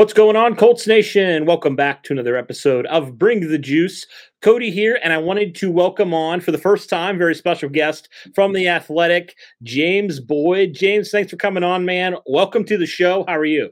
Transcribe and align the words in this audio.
What's 0.00 0.14
going 0.14 0.34
on, 0.34 0.56
Colts 0.56 0.86
Nation? 0.86 1.44
Welcome 1.44 1.76
back 1.76 2.04
to 2.04 2.14
another 2.14 2.34
episode 2.34 2.86
of 2.86 3.18
Bring 3.18 3.46
the 3.46 3.58
Juice. 3.58 4.06
Cody 4.40 4.70
here, 4.70 4.98
and 5.04 5.12
I 5.12 5.18
wanted 5.18 5.54
to 5.56 5.70
welcome 5.70 6.14
on 6.14 6.40
for 6.40 6.52
the 6.52 6.56
first 6.56 6.88
time, 6.88 7.18
very 7.18 7.34
special 7.34 7.68
guest 7.68 8.08
from 8.34 8.54
the 8.54 8.66
Athletic, 8.66 9.36
James 9.62 10.18
Boyd. 10.18 10.72
James, 10.72 11.10
thanks 11.10 11.30
for 11.30 11.36
coming 11.36 11.62
on, 11.62 11.84
man. 11.84 12.16
Welcome 12.24 12.64
to 12.64 12.78
the 12.78 12.86
show. 12.86 13.26
How 13.28 13.36
are 13.36 13.44
you? 13.44 13.68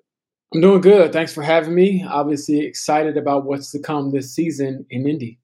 I'm 0.55 0.61
doing 0.61 0.83
good. 0.83 1.15
Thanks 1.15 1.33
for 1.33 1.43
having 1.43 1.75
me. 1.75 2.05
Obviously, 2.07 2.61
excited 2.61 3.17
about 3.17 3.47
what's 3.47 3.71
to 3.71 3.79
come 3.79 4.13
this 4.13 4.35
season 4.35 4.85
in 4.91 5.09
Indy. 5.09 5.39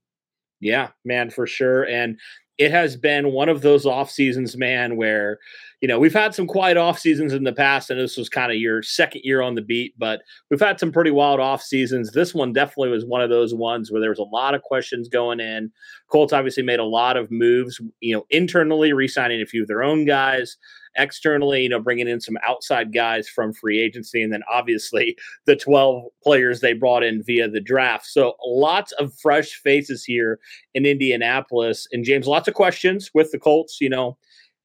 Yeah, 0.60 0.90
man, 1.02 1.30
for 1.30 1.46
sure. 1.46 1.84
And 1.84 2.18
it 2.58 2.70
has 2.72 2.94
been 2.94 3.32
one 3.32 3.48
of 3.48 3.62
those 3.62 3.86
off 3.86 4.10
seasons, 4.10 4.54
man, 4.54 4.96
where 4.96 5.38
you 5.84 5.88
know 5.88 5.98
we've 5.98 6.14
had 6.14 6.34
some 6.34 6.46
quiet 6.46 6.78
off 6.78 6.98
seasons 6.98 7.34
in 7.34 7.44
the 7.44 7.52
past, 7.52 7.90
and 7.90 8.00
this 8.00 8.16
was 8.16 8.30
kind 8.30 8.50
of 8.50 8.56
your 8.56 8.82
second 8.82 9.20
year 9.22 9.42
on 9.42 9.54
the 9.54 9.60
beat, 9.60 9.92
but 9.98 10.22
we've 10.50 10.58
had 10.58 10.80
some 10.80 10.90
pretty 10.90 11.10
wild 11.10 11.40
off 11.40 11.60
seasons. 11.60 12.12
This 12.12 12.32
one 12.32 12.54
definitely 12.54 12.88
was 12.88 13.04
one 13.04 13.20
of 13.20 13.28
those 13.28 13.52
ones 13.52 13.92
where 13.92 14.00
there 14.00 14.08
was 14.08 14.18
a 14.18 14.22
lot 14.22 14.54
of 14.54 14.62
questions 14.62 15.10
going 15.10 15.40
in. 15.40 15.70
Colts 16.08 16.32
obviously 16.32 16.62
made 16.62 16.80
a 16.80 16.84
lot 16.84 17.18
of 17.18 17.30
moves, 17.30 17.82
you 18.00 18.16
know, 18.16 18.24
internally 18.30 18.94
re-signing 18.94 19.42
a 19.42 19.44
few 19.44 19.60
of 19.60 19.68
their 19.68 19.82
own 19.82 20.06
guys, 20.06 20.56
externally, 20.96 21.64
you 21.64 21.68
know, 21.68 21.80
bringing 21.80 22.08
in 22.08 22.18
some 22.18 22.38
outside 22.48 22.94
guys 22.94 23.28
from 23.28 23.52
free 23.52 23.78
agency, 23.78 24.22
and 24.22 24.32
then 24.32 24.42
obviously 24.50 25.18
the 25.44 25.54
12 25.54 26.04
players 26.22 26.60
they 26.60 26.72
brought 26.72 27.02
in 27.02 27.22
via 27.22 27.46
the 27.46 27.60
draft. 27.60 28.06
So 28.06 28.36
lots 28.42 28.92
of 28.92 29.12
fresh 29.20 29.50
faces 29.56 30.02
here 30.02 30.40
in 30.72 30.86
Indianapolis. 30.86 31.86
And 31.92 32.06
James, 32.06 32.26
lots 32.26 32.48
of 32.48 32.54
questions 32.54 33.10
with 33.12 33.32
the 33.32 33.38
Colts, 33.38 33.82
you 33.82 33.90
know. 33.90 34.16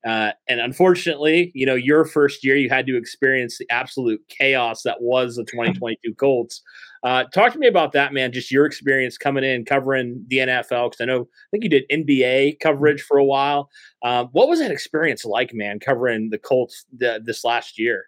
Uh, 0.08 0.32
and 0.48 0.60
unfortunately, 0.62 1.52
you 1.54 1.66
know, 1.66 1.76
your 1.76 2.06
first 2.06 2.44
year, 2.44 2.56
you 2.56 2.70
had 2.70 2.88
to 2.88 2.98
experience 2.98 3.58
the 3.58 3.70
absolute 3.70 4.22
chaos 4.30 4.84
that 4.84 5.02
was 5.02 5.36
the 5.36 5.44
2022 5.46 6.14
Colts. 6.16 6.62
Uh, 7.04 7.24
talk 7.26 7.54
to 7.54 7.60
me 7.60 7.68
about 7.68 7.92
that, 7.94 8.14
man. 8.14 8.32
Just 8.32 8.52
your 8.52 8.66
experience 8.66 9.18
coming 9.18 9.44
in 9.44 9.66
covering 9.66 10.24
the 10.28 10.38
NFL, 10.38 10.92
because 10.92 11.02
I 11.02 11.06
know 11.06 11.22
I 11.22 11.48
think 11.52 11.64
you 11.64 11.70
did 11.70 11.90
NBA 11.90 12.60
coverage 12.60 13.02
for 13.02 13.18
a 13.18 13.26
while. 13.26 13.70
Um, 14.04 14.30
what 14.32 14.50
was 14.50 14.60
that 14.60 14.72
experience 14.72 15.26
like, 15.26 15.54
man, 15.54 15.80
covering 15.80 16.30
the 16.30 16.38
Colts 16.38 16.86
the, 16.98 17.22
this 17.24 17.44
last 17.44 17.80
year? 17.80 18.06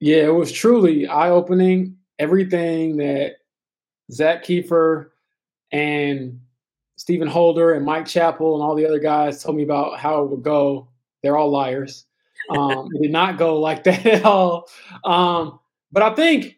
Yeah, 0.00 0.24
it 0.24 0.34
was 0.34 0.52
truly 0.52 1.06
eye 1.06 1.30
opening. 1.30 1.96
Everything 2.18 2.98
that 2.98 3.36
Zach 4.12 4.44
Keefer 4.44 5.12
and 5.72 6.40
Stephen 6.96 7.28
Holder 7.28 7.72
and 7.72 7.84
Mike 7.84 8.06
Chappell 8.06 8.54
and 8.54 8.62
all 8.62 8.74
the 8.74 8.86
other 8.86 8.98
guys 8.98 9.42
told 9.42 9.56
me 9.56 9.62
about 9.62 9.98
how 9.98 10.22
it 10.22 10.30
would 10.30 10.42
go 10.42 10.88
they're 11.22 11.36
all 11.36 11.50
liars. 11.50 12.06
Um, 12.50 12.88
it 12.94 13.02
did 13.02 13.12
not 13.12 13.38
go 13.38 13.60
like 13.60 13.84
that 13.84 14.04
at 14.06 14.24
all. 14.24 14.68
Um, 15.04 15.60
but 15.92 16.02
I 16.02 16.14
think 16.14 16.56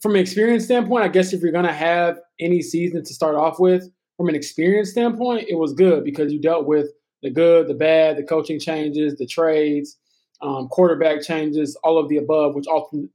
from 0.00 0.14
an 0.14 0.20
experience 0.20 0.64
standpoint, 0.64 1.04
I 1.04 1.08
guess 1.08 1.32
if 1.32 1.42
you're 1.42 1.52
going 1.52 1.66
to 1.66 1.72
have 1.72 2.18
any 2.38 2.62
season 2.62 3.04
to 3.04 3.14
start 3.14 3.36
off 3.36 3.60
with, 3.60 3.90
from 4.16 4.28
an 4.28 4.34
experience 4.34 4.90
standpoint, 4.90 5.46
it 5.48 5.56
was 5.56 5.72
good 5.72 6.04
because 6.04 6.32
you 6.32 6.40
dealt 6.40 6.66
with 6.66 6.88
the 7.22 7.30
good, 7.30 7.68
the 7.68 7.74
bad, 7.74 8.16
the 8.16 8.22
coaching 8.22 8.58
changes, 8.58 9.16
the 9.16 9.26
trades, 9.26 9.96
um, 10.42 10.68
quarterback 10.68 11.22
changes, 11.22 11.76
all 11.84 11.98
of 11.98 12.08
the 12.08 12.16
above, 12.16 12.54
which 12.54 12.66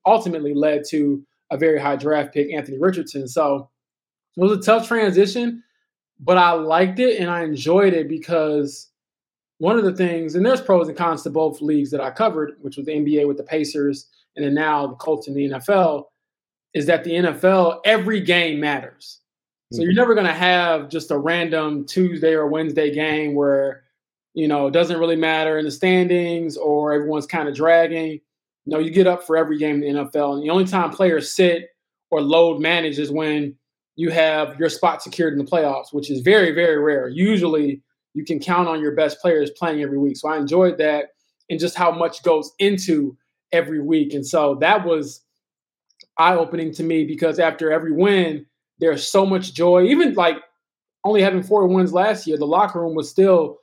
ultimately 0.06 0.54
led 0.54 0.84
to 0.90 1.24
a 1.52 1.58
very 1.58 1.80
high 1.80 1.96
draft 1.96 2.34
pick, 2.34 2.52
Anthony 2.52 2.78
Richardson. 2.78 3.28
So 3.28 3.70
it 4.38 4.42
was 4.42 4.52
a 4.52 4.62
tough 4.62 4.88
transition, 4.88 5.64
but 6.20 6.38
I 6.38 6.52
liked 6.52 7.00
it 7.00 7.20
and 7.20 7.30
I 7.30 7.44
enjoyed 7.44 7.94
it 7.94 8.08
because 8.08 8.90
one 9.58 9.78
of 9.78 9.86
the 9.86 9.96
things, 9.96 10.36
and 10.36 10.46
there's 10.46 10.62
pros 10.62 10.88
and 10.88 10.98
cons 10.98 11.24
to 11.24 11.30
both 11.30 11.62
leagues 11.62 11.92
that 11.92 12.02
I 12.02 12.12
covered, 12.12 12.54
which 12.62 12.78
was 12.78 12.86
the 12.86 12.94
NBA 12.94 13.28
with 13.28 13.38
the 13.38 13.44
Pacers 13.44 14.08
and 14.36 14.46
then 14.46 14.54
now 14.54 14.88
the 14.88 14.96
Colts 14.96 15.28
in 15.28 15.34
the 15.34 15.50
NFL, 15.50 16.06
is 16.74 16.86
that 16.88 17.04
the 17.04 17.12
NFL, 17.12 17.80
every 17.86 18.20
game 18.20 18.60
matters. 18.60 19.22
So 19.72 19.82
you're 19.82 19.92
mm-hmm. 19.92 19.98
never 19.98 20.14
going 20.14 20.28
to 20.28 20.34
have 20.34 20.90
just 20.90 21.10
a 21.12 21.18
random 21.18 21.86
Tuesday 21.86 22.34
or 22.34 22.48
Wednesday 22.48 22.94
game 22.94 23.34
where, 23.34 23.84
you 24.34 24.48
know, 24.48 24.68
it 24.68 24.72
doesn't 24.72 25.00
really 25.00 25.16
matter 25.16 25.58
in 25.58 25.66
the 25.66 25.72
standings 25.72 26.58
or 26.58 26.94
everyone's 26.94 27.26
kind 27.26 27.48
of 27.48 27.56
dragging. 27.56 28.20
No, 28.66 28.80
you 28.80 28.92
get 28.92 29.08
up 29.08 29.24
for 29.24 29.38
every 29.38 29.58
game 29.58 29.82
in 29.84 29.96
the 29.96 30.02
NFL. 30.04 30.36
And 30.36 30.44
the 30.44 30.50
only 30.50 30.66
time 30.66 30.92
players 30.92 31.32
sit 31.32 31.70
or 32.12 32.22
load 32.22 32.60
manage 32.60 33.00
is 33.00 33.10
when 33.10 33.56
you 33.96 34.12
have 34.12 34.60
your 34.60 34.70
spot 34.70 35.02
secured 35.02 35.34
in 35.34 35.40
the 35.40 35.50
playoffs, 35.50 35.94
which 35.94 36.12
is 36.12 36.22
very, 36.22 36.52
very 36.52 36.78
rare. 36.78 37.08
Usually 37.08 37.82
you 38.16 38.24
can 38.24 38.40
count 38.40 38.68
on 38.68 38.82
your 38.82 38.96
best 38.96 39.20
players 39.20 39.52
playing 39.52 39.84
every 39.84 40.00
week. 40.00 40.18
So 40.18 40.30
I 40.30 40.38
enjoyed 40.38 40.78
that 40.80 41.10
and 41.50 41.60
just 41.60 41.76
how 41.76 41.92
much 41.92 42.24
goes 42.24 42.52
into 42.58 43.16
every 43.52 43.82
week. 43.82 44.14
And 44.14 44.26
so 44.26 44.56
that 44.62 44.86
was 44.86 45.22
eye 46.18 46.34
opening 46.34 46.72
to 46.74 46.84
me 46.84 47.04
because 47.04 47.40
after 47.40 47.72
every 47.72 47.92
win, 47.92 48.46
there's 48.80 49.06
so 49.06 49.26
much 49.26 49.54
joy. 49.54 49.84
Even 49.84 50.14
like 50.14 50.38
only 51.04 51.22
having 51.22 51.44
four 51.44 51.68
wins 51.68 51.94
last 51.94 52.26
year, 52.26 52.38
the 52.38 52.48
locker 52.48 52.82
room 52.82 52.96
was 52.96 53.10
still 53.10 53.58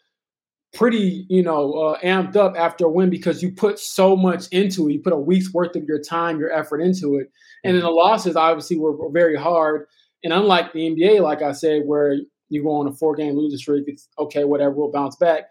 pretty, 0.75 1.27
you 1.29 1.43
know, 1.43 1.73
uh, 1.75 1.99
amped 2.01 2.37
up 2.37 2.55
after 2.57 2.85
a 2.85 2.91
win 2.91 3.11
because 3.11 3.43
you 3.43 3.51
put 3.53 3.79
so 3.79 4.15
much 4.15 4.49
into 4.49 4.89
it. 4.89 4.93
You 4.93 5.01
put 5.01 5.12
a 5.12 5.19
week's 5.19 5.53
worth 5.53 5.77
of 5.77 5.85
your 5.85 6.01
time, 6.01 6.39
your 6.39 6.53
effort 6.53 6.81
into 6.81 7.17
it. 7.17 7.31
And 7.65 7.75
then 7.75 7.83
the 7.83 7.91
losses 7.91 8.37
obviously 8.37 8.79
were, 8.79 8.93
were 8.93 9.11
very 9.11 9.37
hard. 9.37 9.87
And 10.25 10.33
unlike 10.33 10.73
the 10.73 10.91
NBA, 10.91 11.21
like 11.21 11.43
I 11.43 11.53
said, 11.53 11.83
where 11.85 12.19
you 12.53 12.63
go 12.63 12.73
on 12.73 12.87
a 12.87 12.93
four 12.93 13.15
game 13.15 13.35
losing 13.35 13.59
streak, 13.59 13.85
it's 13.87 14.09
okay, 14.19 14.45
whatever, 14.45 14.73
we'll 14.73 14.93
bounce 14.93 15.17
back. 15.17 15.45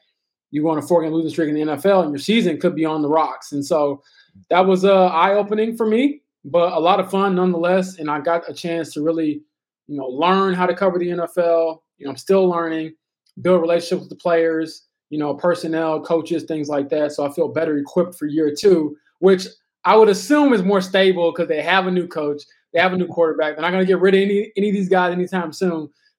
You 0.51 0.61
go 0.61 0.69
on 0.69 0.77
a 0.77 0.81
four 0.81 1.01
game 1.01 1.11
losing 1.11 1.31
streak 1.31 1.49
in 1.49 1.55
the 1.55 1.61
NFL, 1.61 2.03
and 2.03 2.11
your 2.11 2.19
season 2.19 2.59
could 2.59 2.75
be 2.75 2.85
on 2.85 3.01
the 3.01 3.09
rocks. 3.09 3.53
And 3.53 3.65
so 3.65 4.03
that 4.49 4.65
was 4.65 4.85
uh, 4.85 5.07
eye 5.07 5.33
opening 5.33 5.75
for 5.75 5.87
me, 5.87 6.21
but 6.45 6.73
a 6.73 6.79
lot 6.79 6.99
of 6.99 7.09
fun 7.09 7.35
nonetheless. 7.35 7.97
And 7.97 8.09
I 8.09 8.19
got 8.19 8.47
a 8.47 8.53
chance 8.53 8.93
to 8.93 9.01
really, 9.03 9.41
you 9.87 9.97
know, 9.97 10.05
learn 10.05 10.53
how 10.53 10.67
to 10.67 10.75
cover 10.75 10.99
the 10.99 11.07
NFL. 11.07 11.81
You 11.97 12.05
know, 12.05 12.11
I'm 12.11 12.17
still 12.17 12.47
learning, 12.47 12.93
build 13.41 13.61
relationships 13.61 14.01
with 14.01 14.09
the 14.09 14.15
players, 14.15 14.87
you 15.09 15.17
know, 15.17 15.33
personnel, 15.33 16.01
coaches, 16.01 16.43
things 16.43 16.69
like 16.69 16.89
that. 16.89 17.13
So 17.13 17.25
I 17.25 17.31
feel 17.33 17.47
better 17.47 17.77
equipped 17.77 18.15
for 18.15 18.27
year 18.27 18.53
two, 18.55 18.95
which 19.19 19.47
I 19.85 19.95
would 19.95 20.09
assume 20.09 20.53
is 20.53 20.61
more 20.61 20.81
stable 20.81 21.31
because 21.31 21.47
they 21.47 21.63
have 21.63 21.87
a 21.87 21.91
new 21.91 22.07
coach, 22.07 22.43
they 22.73 22.79
have 22.79 22.93
a 22.93 22.97
new 22.97 23.07
quarterback. 23.07 23.55
They're 23.55 23.63
not 23.63 23.71
going 23.71 23.83
to 23.83 23.91
get 23.91 23.99
rid 23.99 24.13
of 24.13 24.21
any 24.21 24.51
any 24.55 24.69
of 24.69 24.75
these 24.75 24.89
guys 24.89 25.11
anytime 25.13 25.51
soon. 25.51 25.89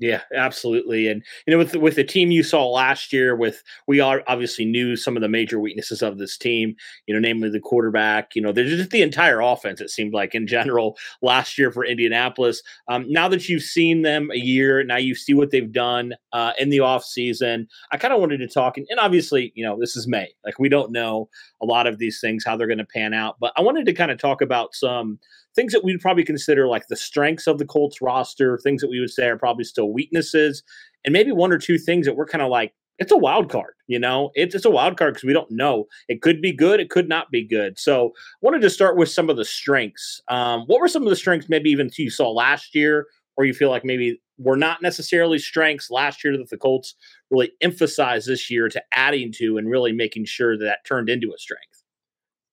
Yeah, 0.00 0.22
absolutely. 0.34 1.08
And 1.08 1.22
you 1.46 1.50
know, 1.50 1.58
with 1.58 1.76
with 1.76 1.94
the 1.94 2.04
team 2.04 2.30
you 2.30 2.42
saw 2.42 2.66
last 2.66 3.12
year, 3.12 3.36
with 3.36 3.62
we 3.86 4.00
are 4.00 4.22
obviously 4.26 4.64
knew 4.64 4.96
some 4.96 5.14
of 5.14 5.20
the 5.20 5.28
major 5.28 5.60
weaknesses 5.60 6.00
of 6.00 6.16
this 6.16 6.38
team. 6.38 6.74
You 7.06 7.12
know, 7.12 7.20
namely 7.20 7.50
the 7.50 7.60
quarterback. 7.60 8.34
You 8.34 8.40
know, 8.40 8.50
there's 8.50 8.70
just 8.74 8.90
the 8.90 9.02
entire 9.02 9.40
offense. 9.40 9.78
It 9.78 9.90
seemed 9.90 10.14
like 10.14 10.34
in 10.34 10.46
general 10.46 10.96
last 11.20 11.58
year 11.58 11.70
for 11.70 11.84
Indianapolis. 11.84 12.62
Um, 12.88 13.04
now 13.12 13.28
that 13.28 13.46
you've 13.50 13.62
seen 13.62 14.00
them 14.00 14.30
a 14.32 14.38
year, 14.38 14.82
now 14.82 14.96
you 14.96 15.14
see 15.14 15.34
what 15.34 15.50
they've 15.50 15.70
done 15.70 16.14
uh, 16.32 16.52
in 16.58 16.70
the 16.70 16.80
off 16.80 17.04
season. 17.04 17.68
I 17.92 17.98
kind 17.98 18.14
of 18.14 18.20
wanted 18.20 18.38
to 18.38 18.48
talk, 18.48 18.78
and, 18.78 18.86
and 18.88 18.98
obviously, 18.98 19.52
you 19.54 19.66
know, 19.66 19.78
this 19.78 19.96
is 19.96 20.08
May. 20.08 20.28
Like 20.46 20.58
we 20.58 20.70
don't 20.70 20.92
know 20.92 21.28
a 21.60 21.66
lot 21.66 21.86
of 21.86 21.98
these 21.98 22.20
things 22.22 22.42
how 22.42 22.56
they're 22.56 22.66
going 22.66 22.78
to 22.78 22.86
pan 22.86 23.12
out, 23.12 23.36
but 23.38 23.52
I 23.54 23.60
wanted 23.60 23.84
to 23.84 23.92
kind 23.92 24.10
of 24.10 24.16
talk 24.18 24.40
about 24.40 24.74
some 24.74 25.18
things 25.54 25.72
that 25.72 25.84
we'd 25.84 26.00
probably 26.00 26.24
consider 26.24 26.68
like 26.68 26.86
the 26.88 26.96
strengths 26.96 27.46
of 27.46 27.58
the 27.58 27.64
Colts 27.64 28.00
roster, 28.00 28.58
things 28.58 28.80
that 28.80 28.90
we 28.90 29.00
would 29.00 29.10
say 29.10 29.26
are 29.28 29.38
probably 29.38 29.64
still 29.64 29.92
weaknesses, 29.92 30.62
and 31.04 31.12
maybe 31.12 31.32
one 31.32 31.52
or 31.52 31.58
two 31.58 31.78
things 31.78 32.06
that 32.06 32.16
we're 32.16 32.26
kind 32.26 32.42
of 32.42 32.50
like, 32.50 32.72
it's 32.98 33.12
a 33.12 33.16
wild 33.16 33.50
card, 33.50 33.72
you 33.86 33.98
know, 33.98 34.30
it's, 34.34 34.54
it's 34.54 34.66
a 34.66 34.70
wild 34.70 34.98
card 34.98 35.14
because 35.14 35.26
we 35.26 35.32
don't 35.32 35.50
know. 35.50 35.86
It 36.08 36.20
could 36.20 36.42
be 36.42 36.52
good, 36.52 36.80
it 36.80 36.90
could 36.90 37.08
not 37.08 37.30
be 37.30 37.42
good. 37.42 37.78
So 37.78 38.08
I 38.08 38.38
wanted 38.42 38.60
to 38.60 38.70
start 38.70 38.98
with 38.98 39.08
some 39.08 39.30
of 39.30 39.38
the 39.38 39.44
strengths. 39.44 40.20
Um, 40.28 40.64
what 40.66 40.80
were 40.80 40.88
some 40.88 41.02
of 41.02 41.08
the 41.08 41.16
strengths 41.16 41.48
maybe 41.48 41.70
even 41.70 41.90
you 41.96 42.10
saw 42.10 42.30
last 42.30 42.74
year, 42.74 43.06
or 43.36 43.46
you 43.46 43.54
feel 43.54 43.70
like 43.70 43.86
maybe 43.86 44.20
were 44.36 44.56
not 44.56 44.82
necessarily 44.82 45.38
strengths 45.38 45.90
last 45.90 46.22
year 46.22 46.36
that 46.36 46.50
the 46.50 46.58
Colts 46.58 46.94
really 47.30 47.52
emphasized 47.62 48.28
this 48.28 48.50
year 48.50 48.68
to 48.68 48.82
adding 48.92 49.32
to 49.32 49.56
and 49.56 49.70
really 49.70 49.92
making 49.92 50.26
sure 50.26 50.58
that, 50.58 50.64
that 50.64 50.84
turned 50.84 51.08
into 51.08 51.32
a 51.34 51.38
strength? 51.38 51.82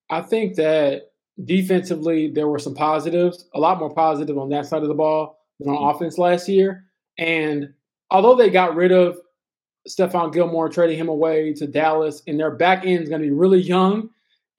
I 0.10 0.22
think 0.22 0.56
that 0.56 1.12
defensively, 1.44 2.30
there 2.30 2.48
were 2.48 2.60
some 2.60 2.74
positives, 2.74 3.46
a 3.54 3.60
lot 3.60 3.80
more 3.80 3.94
positive 3.94 4.38
on 4.38 4.50
that 4.50 4.66
side 4.66 4.82
of 4.82 4.88
the 4.88 4.94
ball 4.94 5.38
than 5.60 5.70
on 5.70 5.76
mm-hmm. 5.76 5.96
offense 5.96 6.18
last 6.18 6.50
year. 6.50 6.86
And 7.18 7.74
although 8.10 8.36
they 8.36 8.50
got 8.50 8.76
rid 8.76 8.92
of 8.92 9.18
Stephon 9.88 10.34
Gilmore, 10.34 10.70
trading 10.70 10.98
him 10.98 11.10
away 11.10 11.54
to 11.54 11.68
Dallas, 11.68 12.22
and 12.28 12.40
their 12.40 12.52
back 12.52 12.86
end 12.86 13.04
is 13.04 13.10
going 13.10 13.22
to 13.22 13.28
be 13.28 13.34
really 13.34 13.62
young 13.62 14.10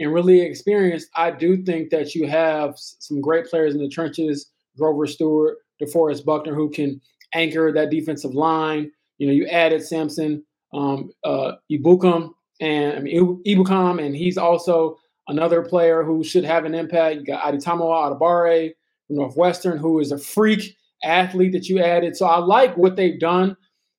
and 0.01 0.13
really 0.13 0.41
experienced, 0.41 1.09
I 1.15 1.31
do 1.31 1.63
think 1.63 1.91
that 1.91 2.15
you 2.15 2.27
have 2.29 2.75
some 2.77 3.21
great 3.21 3.47
players 3.47 3.75
in 3.75 3.81
the 3.81 3.89
trenches 3.89 4.51
Grover 4.77 5.07
Stewart, 5.07 5.59
DeForest 5.83 6.25
Buckner, 6.25 6.55
who 6.55 6.71
can 6.71 7.01
anchor 7.35 7.73
that 7.73 7.91
defensive 7.91 8.35
line. 8.35 8.91
You 9.19 9.27
know, 9.27 9.33
you 9.33 9.47
added 9.49 9.83
Samson, 9.83 10.45
um, 10.73 11.11
uh, 11.25 11.53
Ibukum, 11.71 12.31
and 12.61 12.97
I 12.97 13.01
mean, 13.01 13.43
Ebukam, 13.45 14.05
and 14.05 14.15
he's 14.15 14.39
also 14.39 14.99
Another 15.29 15.63
player 15.63 16.03
who 16.03 16.25
should 16.25 16.45
have 16.45 16.65
an 16.65 16.75
impact, 16.75 17.17
you 17.17 17.25
got 17.25 17.43
Adetomiwa 17.43 18.19
Adebawore 18.19 18.73
from 19.07 19.17
Northwestern, 19.17 19.79
who 19.79 20.01
is 20.01 20.11
a 20.11 20.19
freak 20.19 20.75
athlete 21.05 21.53
that 21.53 21.69
you 21.69 21.81
added. 21.81 22.17
So 22.17 22.27
I 22.27 22.39
like 22.39 22.77
what 22.77 22.97
they've 22.97 23.21
done, 23.21 23.57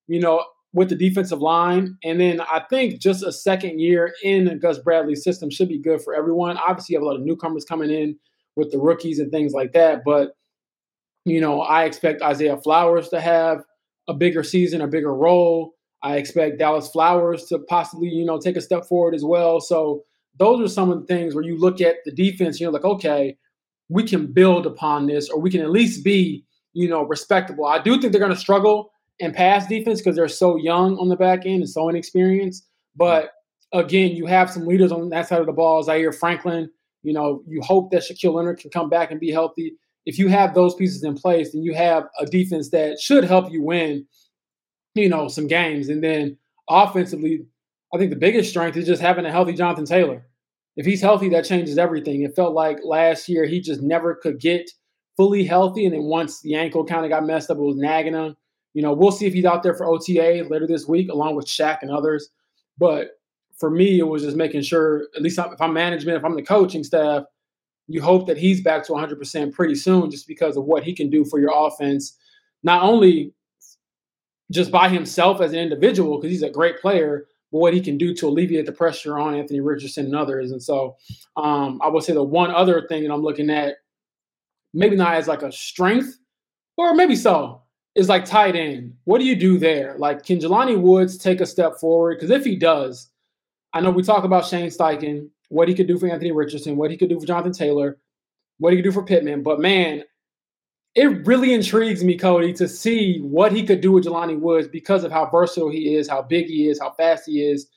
you 0.07 0.19
know, 0.19 0.43
with 0.73 0.89
the 0.89 0.95
defensive 0.95 1.41
line. 1.41 1.97
And 2.03 2.19
then 2.19 2.41
I 2.41 2.63
think 2.69 2.99
just 2.99 3.23
a 3.23 3.31
second 3.31 3.79
year 3.79 4.13
in 4.23 4.59
Gus 4.59 4.79
Bradley's 4.79 5.23
system 5.23 5.49
should 5.49 5.69
be 5.69 5.79
good 5.79 6.01
for 6.01 6.13
everyone. 6.15 6.57
Obviously, 6.57 6.93
you 6.93 6.99
have 6.99 7.03
a 7.03 7.07
lot 7.07 7.15
of 7.15 7.23
newcomers 7.23 7.65
coming 7.65 7.89
in 7.89 8.17
with 8.55 8.71
the 8.71 8.79
rookies 8.79 9.19
and 9.19 9.31
things 9.31 9.53
like 9.53 9.73
that. 9.73 10.03
But, 10.03 10.33
you 11.25 11.41
know, 11.41 11.61
I 11.61 11.85
expect 11.85 12.21
Isaiah 12.21 12.57
Flowers 12.57 13.09
to 13.09 13.21
have 13.21 13.63
a 14.07 14.13
bigger 14.13 14.43
season, 14.43 14.81
a 14.81 14.87
bigger 14.87 15.13
role. 15.13 15.73
I 16.01 16.17
expect 16.17 16.59
Dallas 16.59 16.89
Flowers 16.89 17.45
to 17.45 17.59
possibly, 17.59 18.09
you 18.09 18.25
know, 18.25 18.39
take 18.39 18.55
a 18.55 18.61
step 18.61 18.85
forward 18.85 19.13
as 19.13 19.23
well. 19.23 19.61
So 19.61 20.03
those 20.39 20.61
are 20.61 20.73
some 20.73 20.89
of 20.89 21.01
the 21.01 21.05
things 21.05 21.35
where 21.35 21.43
you 21.43 21.57
look 21.57 21.81
at 21.81 21.97
the 22.05 22.11
defense, 22.11 22.59
you're 22.59 22.71
like, 22.71 22.85
okay, 22.85 23.37
we 23.89 24.03
can 24.03 24.31
build 24.31 24.65
upon 24.65 25.05
this, 25.05 25.29
or 25.29 25.39
we 25.39 25.51
can 25.51 25.61
at 25.61 25.69
least 25.69 26.03
be, 26.03 26.45
you 26.73 26.87
know, 26.87 27.03
respectable. 27.03 27.65
I 27.65 27.81
do 27.81 27.99
think 27.99 28.13
they're 28.13 28.21
going 28.21 28.33
to 28.33 28.39
struggle 28.39 28.91
in 29.19 29.33
pass 29.33 29.67
defense 29.67 29.99
because 29.99 30.15
they're 30.15 30.29
so 30.29 30.55
young 30.55 30.97
on 30.97 31.09
the 31.09 31.17
back 31.17 31.45
end 31.45 31.61
and 31.61 31.69
so 31.69 31.89
inexperienced. 31.89 32.65
But 32.95 33.31
again, 33.73 34.15
you 34.15 34.25
have 34.27 34.49
some 34.49 34.65
leaders 34.65 34.91
on 34.91 35.09
that 35.09 35.27
side 35.27 35.41
of 35.41 35.45
the 35.45 35.51
ball. 35.51 35.83
Zaire 35.83 36.13
Franklin, 36.13 36.69
you 37.03 37.13
know, 37.13 37.43
you 37.45 37.61
hope 37.61 37.91
that 37.91 38.03
Shaquille 38.03 38.33
Leonard 38.33 38.59
can 38.59 38.71
come 38.71 38.89
back 38.89 39.11
and 39.11 39.19
be 39.19 39.31
healthy. 39.31 39.73
If 40.05 40.17
you 40.17 40.29
have 40.29 40.53
those 40.53 40.73
pieces 40.75 41.03
in 41.03 41.15
place, 41.15 41.51
then 41.51 41.63
you 41.63 41.73
have 41.73 42.05
a 42.19 42.25
defense 42.25 42.69
that 42.69 42.99
should 42.99 43.25
help 43.25 43.51
you 43.51 43.61
win, 43.61 44.05
you 44.95 45.09
know, 45.09 45.27
some 45.27 45.47
games. 45.47 45.89
And 45.89 46.01
then 46.01 46.37
offensively, 46.69 47.45
I 47.93 47.97
think 47.97 48.11
the 48.11 48.15
biggest 48.15 48.49
strength 48.49 48.77
is 48.77 48.87
just 48.87 49.01
having 49.01 49.25
a 49.25 49.31
healthy 49.31 49.53
Jonathan 49.53 49.85
Taylor 49.85 50.25
if 50.75 50.85
he's 50.85 51.01
healthy, 51.01 51.29
that 51.29 51.45
changes 51.45 51.77
everything. 51.77 52.21
It 52.21 52.35
felt 52.35 52.53
like 52.53 52.77
last 52.83 53.27
year 53.27 53.45
he 53.45 53.59
just 53.59 53.81
never 53.81 54.15
could 54.15 54.39
get 54.39 54.69
fully 55.17 55.43
healthy. 55.43 55.85
And 55.85 55.93
then 55.93 56.03
once 56.03 56.41
the 56.41 56.55
ankle 56.55 56.85
kind 56.85 57.03
of 57.03 57.09
got 57.09 57.25
messed 57.25 57.51
up, 57.51 57.57
it 57.57 57.61
was 57.61 57.75
nagging 57.75 58.13
him. 58.13 58.37
You 58.73 58.81
know, 58.81 58.93
we'll 58.93 59.11
see 59.11 59.25
if 59.25 59.33
he's 59.33 59.45
out 59.45 59.63
there 59.63 59.73
for 59.73 59.87
OTA 59.87 60.45
later 60.49 60.67
this 60.67 60.87
week, 60.87 61.09
along 61.09 61.35
with 61.35 61.47
Shaq 61.47 61.79
and 61.81 61.91
others. 61.91 62.29
But 62.77 63.19
for 63.57 63.69
me, 63.69 63.99
it 63.99 64.07
was 64.07 64.23
just 64.23 64.37
making 64.37 64.61
sure, 64.61 65.07
at 65.15 65.21
least 65.21 65.39
if 65.39 65.59
I'm 65.59 65.73
management, 65.73 66.17
if 66.17 66.23
I'm 66.23 66.35
the 66.35 66.41
coaching 66.41 66.83
staff, 66.83 67.23
you 67.87 68.01
hope 68.01 68.27
that 68.27 68.37
he's 68.37 68.61
back 68.61 68.85
to 68.85 68.93
100% 68.93 69.51
pretty 69.51 69.75
soon 69.75 70.11
just 70.11 70.27
because 70.27 70.55
of 70.55 70.65
what 70.65 70.83
he 70.83 70.93
can 70.93 71.09
do 71.09 71.25
for 71.25 71.39
your 71.39 71.51
offense. 71.53 72.15
Not 72.63 72.83
only 72.83 73.33
just 74.51 74.71
by 74.71 74.87
himself 74.87 75.41
as 75.41 75.51
an 75.51 75.59
individual, 75.59 76.17
because 76.17 76.31
he's 76.31 76.43
a 76.43 76.49
great 76.49 76.79
player, 76.79 77.25
what 77.51 77.73
he 77.73 77.81
can 77.81 77.97
do 77.97 78.13
to 78.13 78.27
alleviate 78.27 78.65
the 78.65 78.71
pressure 78.71 79.17
on 79.17 79.35
Anthony 79.35 79.59
Richardson 79.59 80.05
and 80.05 80.15
others. 80.15 80.51
And 80.51 80.61
so 80.61 80.97
um, 81.35 81.79
I 81.83 81.87
would 81.87 82.03
say 82.03 82.13
the 82.13 82.23
one 82.23 82.51
other 82.51 82.85
thing 82.87 83.03
that 83.03 83.13
I'm 83.13 83.21
looking 83.21 83.49
at, 83.49 83.75
maybe 84.73 84.95
not 84.95 85.15
as 85.15 85.27
like 85.27 85.41
a 85.41 85.51
strength, 85.51 86.17
or 86.77 86.93
maybe 86.93 87.15
so, 87.15 87.61
is 87.95 88.07
like 88.07 88.25
tight 88.25 88.55
end. 88.55 88.93
What 89.05 89.19
do 89.19 89.25
you 89.25 89.35
do 89.35 89.57
there? 89.57 89.95
Like, 89.97 90.23
can 90.25 90.39
Jelani 90.39 90.79
Woods 90.79 91.17
take 91.17 91.41
a 91.41 91.45
step 91.45 91.79
forward? 91.79 92.17
Because 92.17 92.29
if 92.29 92.45
he 92.45 92.55
does, 92.55 93.09
I 93.73 93.81
know 93.81 93.91
we 93.91 94.03
talk 94.03 94.23
about 94.23 94.45
Shane 94.45 94.69
Steichen, 94.69 95.29
what 95.49 95.67
he 95.67 95.73
could 95.73 95.87
do 95.87 95.97
for 95.97 96.07
Anthony 96.07 96.31
Richardson, 96.31 96.77
what 96.77 96.91
he 96.91 96.97
could 96.97 97.09
do 97.09 97.19
for 97.19 97.25
Jonathan 97.25 97.51
Taylor, 97.51 97.97
what 98.59 98.71
he 98.71 98.77
could 98.77 98.85
do 98.85 98.91
for 98.91 99.03
Pittman. 99.03 99.41
But 99.43 99.59
man, 99.59 100.03
it 100.99 101.25
really 101.25 101.53
intrigues 101.53 102.03
me, 102.03 102.17
Cody, 102.17 102.51
to 102.51 102.67
see 102.67 103.19
what 103.21 103.53
he 103.53 103.65
could 103.65 103.79
do 103.79 103.93
with 103.93 104.03
Jelani 104.03 104.37
Woods 104.37 104.67
because 104.67 105.05
of 105.05 105.13
how 105.13 105.29
versatile 105.29 105.71
he 105.71 105.95
is, 105.95 106.09
how 106.09 106.21
big 106.21 106.47
he 106.47 106.67
is, 106.67 106.77
how 106.77 106.91
fast 106.91 107.23
he 107.25 107.41
is, 107.41 107.69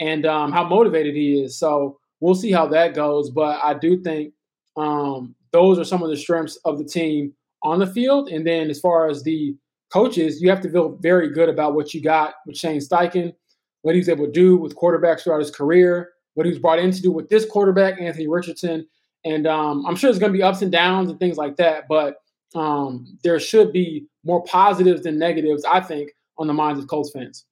and 0.00 0.26
um, 0.26 0.50
how 0.50 0.64
motivated 0.64 1.14
he 1.14 1.40
is. 1.40 1.56
So 1.56 2.00
we'll 2.18 2.34
see 2.34 2.50
how 2.50 2.66
that 2.66 2.92
goes. 2.92 3.30
But 3.30 3.60
I 3.62 3.74
do 3.74 4.02
think 4.02 4.34
um, 4.76 5.36
those 5.52 5.78
are 5.78 5.84
some 5.84 6.02
of 6.02 6.10
the 6.10 6.16
strengths 6.16 6.56
of 6.64 6.78
the 6.78 6.84
team 6.84 7.32
on 7.62 7.78
the 7.78 7.86
field. 7.86 8.28
And 8.28 8.44
then 8.44 8.70
as 8.70 8.80
far 8.80 9.08
as 9.08 9.22
the 9.22 9.56
coaches, 9.92 10.42
you 10.42 10.50
have 10.50 10.60
to 10.62 10.68
feel 10.68 10.98
very 11.00 11.30
good 11.32 11.48
about 11.48 11.76
what 11.76 11.94
you 11.94 12.02
got 12.02 12.34
with 12.44 12.56
Shane 12.56 12.80
Steichen, 12.80 13.32
what 13.82 13.94
he 13.94 14.00
was 14.00 14.08
able 14.08 14.26
to 14.26 14.32
do 14.32 14.56
with 14.56 14.74
quarterbacks 14.74 15.22
throughout 15.22 15.38
his 15.38 15.52
career, 15.52 16.10
what 16.34 16.44
he 16.44 16.50
was 16.50 16.58
brought 16.58 16.80
in 16.80 16.90
to 16.90 17.00
do 17.00 17.12
with 17.12 17.28
this 17.28 17.46
quarterback, 17.46 18.00
Anthony 18.00 18.26
Richardson. 18.26 18.84
And 19.24 19.46
um, 19.46 19.86
I'm 19.86 19.94
sure 19.94 20.10
there's 20.10 20.18
going 20.18 20.32
to 20.32 20.36
be 20.36 20.42
ups 20.42 20.60
and 20.60 20.72
downs 20.72 21.08
and 21.08 21.20
things 21.20 21.36
like 21.36 21.56
that. 21.58 21.84
But 21.88 22.16
um, 22.54 23.18
there 23.22 23.38
should 23.40 23.72
be 23.72 24.06
more 24.24 24.42
positives 24.44 25.02
than 25.02 25.18
negatives, 25.18 25.64
I 25.64 25.80
think, 25.80 26.12
on 26.38 26.46
the 26.46 26.52
minds 26.52 26.82
of 26.82 26.88
Colts 26.88 27.10
fans. 27.12 27.44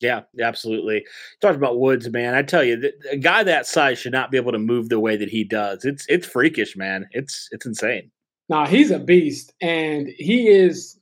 Yeah, 0.00 0.22
absolutely. 0.40 1.04
Talked 1.40 1.56
about 1.56 1.80
Woods, 1.80 2.08
man. 2.08 2.34
I 2.34 2.42
tell 2.42 2.62
you, 2.62 2.92
a 3.10 3.16
guy 3.16 3.42
that 3.42 3.66
size 3.66 3.98
should 3.98 4.12
not 4.12 4.30
be 4.30 4.36
able 4.36 4.52
to 4.52 4.58
move 4.58 4.88
the 4.88 5.00
way 5.00 5.16
that 5.16 5.28
he 5.28 5.42
does. 5.42 5.84
It's 5.84 6.06
it's 6.08 6.26
freakish, 6.26 6.76
man. 6.76 7.08
It's 7.10 7.48
it's 7.50 7.66
insane. 7.66 8.10
Now 8.48 8.66
he's 8.66 8.90
a 8.90 8.98
beast, 8.98 9.52
and 9.60 10.08
he 10.16 10.48
is. 10.48 11.00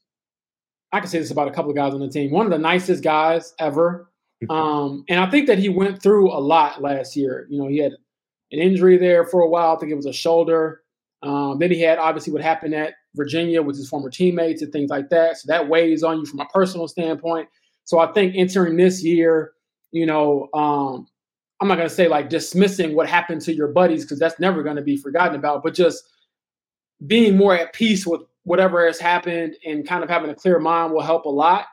I 0.93 1.01
can 1.01 1.09
say 1.09 1.19
this 1.19 1.31
about 1.31 1.49
a 1.49 1.51
couple 1.51 1.71
of 1.71 1.77
guys 1.77 1.93
on 1.93 2.01
the 2.01 2.09
team. 2.09 2.31
One 2.31 2.47
of 2.47 2.53
the 2.53 2.59
nicest 2.59 3.03
guys 3.03 3.53
ever. 3.59 4.11
um, 4.51 5.05
and 5.09 5.21
I 5.21 5.31
think 5.31 5.47
that 5.47 5.59
he 5.59 5.69
went 5.69 6.03
through 6.03 6.31
a 6.31 6.41
lot 6.41 6.81
last 6.81 7.17
year. 7.17 7.47
You 7.51 7.61
know, 7.61 7.69
he 7.69 7.79
had 7.79 7.93
an 8.53 8.59
injury 8.59 8.97
there 8.97 9.25
for 9.25 9.41
a 9.41 9.49
while. 9.49 9.77
I 9.77 9.79
think 9.79 9.93
it 9.93 9.97
was 9.97 10.07
a 10.07 10.13
shoulder. 10.13 10.83
Um, 11.23 11.59
then 11.59 11.71
he 11.71 11.81
had 11.81 11.99
obviously 11.99 12.33
what 12.33 12.43
happened 12.43 12.75
at 12.75 12.95
Virginia 13.17 13.63
with 13.63 13.77
his 13.77 13.89
former 13.89 14.11
teammates 14.11 14.63
and 14.63 14.73
things 14.73 14.91
like 14.91 15.09
that. 15.11 15.39
So 15.39 15.47
that 15.49 15.69
weighs 15.69 16.03
on 16.03 16.19
you 16.19 16.27
from 16.27 16.41
a 16.41 16.47
personal 16.47 16.89
standpoint. 16.89 17.49
So 17.85 17.99
I 17.99 18.13
think 18.13 18.35
entering 18.37 18.77
this 18.77 19.03
year, 19.03 19.53
you 19.93 20.07
know, 20.07 20.49
um, 20.55 21.07
I'm 21.61 21.69
not 21.69 21.77
going 21.77 21.89
to 21.89 21.95
say 21.95 22.09
like 22.09 22.29
dismissing 22.29 22.95
what 22.95 23.09
happened 23.09 23.41
to 23.43 23.55
your 23.55 23.69
buddies 23.69 24.05
because 24.05 24.19
that's 24.19 24.39
never 24.39 24.63
going 24.63 24.77
to 24.77 24.83
be 24.83 24.97
forgotten 24.97 25.35
about, 25.35 25.63
but 25.63 25.75
just 25.75 26.05
being 27.07 27.37
more 27.37 27.55
at 27.55 27.73
peace 27.73 28.07
with 28.07 28.23
whatever 28.45 28.87
has 28.87 28.99
happened 28.99 29.57
and 29.65 29.87
kind 29.87 30.05
of 30.05 30.11
having 30.11 30.31
a 30.31 30.35
clear 30.35 30.59
mind 30.59 30.93
will 30.93 31.03
help 31.03 31.25
a 31.25 31.31
lot. 31.31 31.67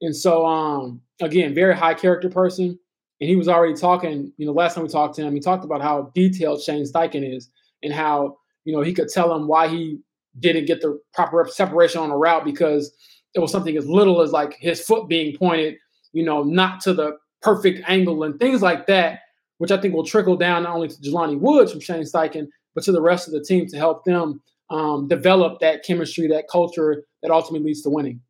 And 0.00 0.14
so, 0.14 0.46
um, 0.46 1.00
again, 1.20 1.54
very 1.54 1.74
high 1.74 1.94
character 1.94 2.28
person. 2.28 2.78
And 3.20 3.28
he 3.28 3.36
was 3.36 3.48
already 3.48 3.74
talking, 3.74 4.32
you 4.38 4.46
know, 4.46 4.52
last 4.52 4.74
time 4.74 4.84
we 4.84 4.88
talked 4.88 5.14
to 5.16 5.22
him, 5.22 5.34
he 5.34 5.40
talked 5.40 5.64
about 5.64 5.82
how 5.82 6.10
detailed 6.14 6.62
Shane 6.62 6.84
Steichen 6.84 7.36
is 7.36 7.50
and 7.82 7.92
how, 7.92 8.38
you 8.64 8.74
know, 8.74 8.80
he 8.80 8.94
could 8.94 9.08
tell 9.08 9.34
him 9.34 9.46
why 9.46 9.68
he 9.68 9.98
didn't 10.38 10.66
get 10.66 10.80
the 10.80 11.00
proper 11.12 11.46
separation 11.50 12.00
on 12.00 12.10
a 12.10 12.16
route 12.16 12.44
because 12.44 12.94
it 13.34 13.40
was 13.40 13.50
something 13.50 13.76
as 13.76 13.86
little 13.86 14.20
as 14.20 14.32
like 14.32 14.56
his 14.60 14.80
foot 14.80 15.08
being 15.08 15.36
pointed, 15.36 15.76
you 16.12 16.24
know, 16.24 16.42
not 16.42 16.80
to 16.80 16.92
the 16.92 17.16
perfect 17.42 17.82
angle 17.88 18.22
and 18.22 18.38
things 18.38 18.62
like 18.62 18.86
that, 18.86 19.20
which 19.58 19.70
I 19.70 19.80
think 19.80 19.94
will 19.94 20.04
trickle 20.04 20.36
down 20.36 20.64
not 20.64 20.74
only 20.74 20.88
to 20.88 20.94
Jelani 20.96 21.38
Woods 21.38 21.72
from 21.72 21.80
Shane 21.80 22.02
Steichen, 22.02 22.48
but 22.74 22.84
to 22.84 22.92
the 22.92 23.02
rest 23.02 23.26
of 23.26 23.34
the 23.34 23.42
team 23.42 23.66
to 23.66 23.76
help 23.76 24.04
them 24.04 24.40
um, 24.70 25.08
develop 25.08 25.60
that 25.60 25.84
chemistry, 25.84 26.28
that 26.28 26.48
culture 26.50 27.02
that 27.22 27.30
ultimately 27.30 27.68
leads 27.68 27.82
to 27.82 27.90
winning. 27.90 28.20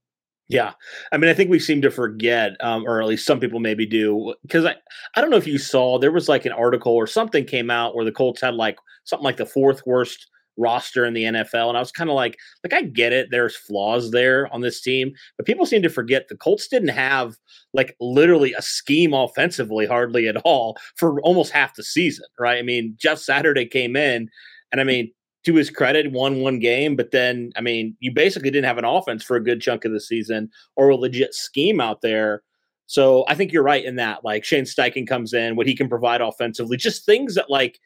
Yeah, 0.49 0.73
I 1.12 1.16
mean, 1.16 1.30
I 1.30 1.35
think 1.35 1.49
we 1.49 1.61
seem 1.61 1.80
to 1.83 1.92
forget, 1.92 2.57
um, 2.59 2.85
or 2.85 3.00
at 3.00 3.07
least 3.07 3.25
some 3.25 3.38
people 3.38 3.61
maybe 3.61 3.87
do, 3.87 4.35
because 4.42 4.64
I, 4.64 4.75
I 5.14 5.21
don't 5.21 5.30
know 5.30 5.37
if 5.37 5.47
you 5.47 5.59
saw 5.59 5.97
there 5.99 6.11
was 6.11 6.28
like 6.28 6.45
an 6.45 6.50
article 6.50 6.92
or 6.92 7.07
something 7.07 7.45
came 7.45 7.71
out 7.71 7.95
where 7.95 8.04
the 8.04 8.11
Colts 8.11 8.40
had 8.40 8.54
like 8.54 8.76
something 9.04 9.25
like 9.25 9.37
the 9.37 9.47
fourth 9.47 9.87
worst 9.87 10.26
roster 10.60 11.04
in 11.04 11.14
the 11.14 11.24
NFL, 11.24 11.68
and 11.68 11.76
I 11.76 11.80
was 11.80 11.90
kind 11.90 12.10
of 12.10 12.16
like, 12.16 12.38
like 12.62 12.72
I 12.72 12.82
get 12.82 13.12
it, 13.12 13.28
there's 13.30 13.56
flaws 13.56 14.10
there 14.10 14.52
on 14.52 14.60
this 14.60 14.80
team, 14.80 15.12
but 15.36 15.46
people 15.46 15.66
seem 15.66 15.82
to 15.82 15.88
forget 15.88 16.28
the 16.28 16.36
Colts 16.36 16.68
didn't 16.68 16.88
have 16.88 17.34
like 17.72 17.96
literally 18.00 18.52
a 18.52 18.62
scheme 18.62 19.14
offensively 19.14 19.86
hardly 19.86 20.28
at 20.28 20.36
all 20.38 20.76
for 20.96 21.20
almost 21.22 21.52
half 21.52 21.74
the 21.74 21.82
season, 21.82 22.26
right? 22.38 22.58
I 22.58 22.62
mean, 22.62 22.94
Jeff 22.98 23.18
Saturday 23.18 23.66
came 23.66 23.96
in, 23.96 24.28
and 24.70 24.80
I 24.80 24.84
mean, 24.84 25.10
to 25.44 25.54
his 25.54 25.70
credit, 25.70 26.12
won 26.12 26.40
one 26.40 26.58
game, 26.58 26.96
but 26.96 27.12
then, 27.12 27.50
I 27.56 27.60
mean, 27.60 27.96
you 28.00 28.12
basically 28.12 28.50
didn't 28.50 28.66
have 28.66 28.78
an 28.78 28.84
offense 28.84 29.24
for 29.24 29.36
a 29.36 29.42
good 29.42 29.60
chunk 29.60 29.84
of 29.84 29.92
the 29.92 30.00
season 30.00 30.50
or 30.76 30.90
a 30.90 30.96
legit 30.96 31.34
scheme 31.34 31.80
out 31.80 32.02
there. 32.02 32.42
So 32.86 33.24
I 33.28 33.34
think 33.34 33.52
you're 33.52 33.62
right 33.62 33.84
in 33.84 33.96
that. 33.96 34.24
Like 34.24 34.44
Shane 34.44 34.64
Steichen 34.64 35.06
comes 35.06 35.32
in, 35.32 35.56
what 35.56 35.66
he 35.66 35.76
can 35.76 35.88
provide 35.88 36.20
offensively, 36.20 36.76
just 36.76 37.06
things 37.06 37.36
that 37.36 37.48
like 37.48 37.78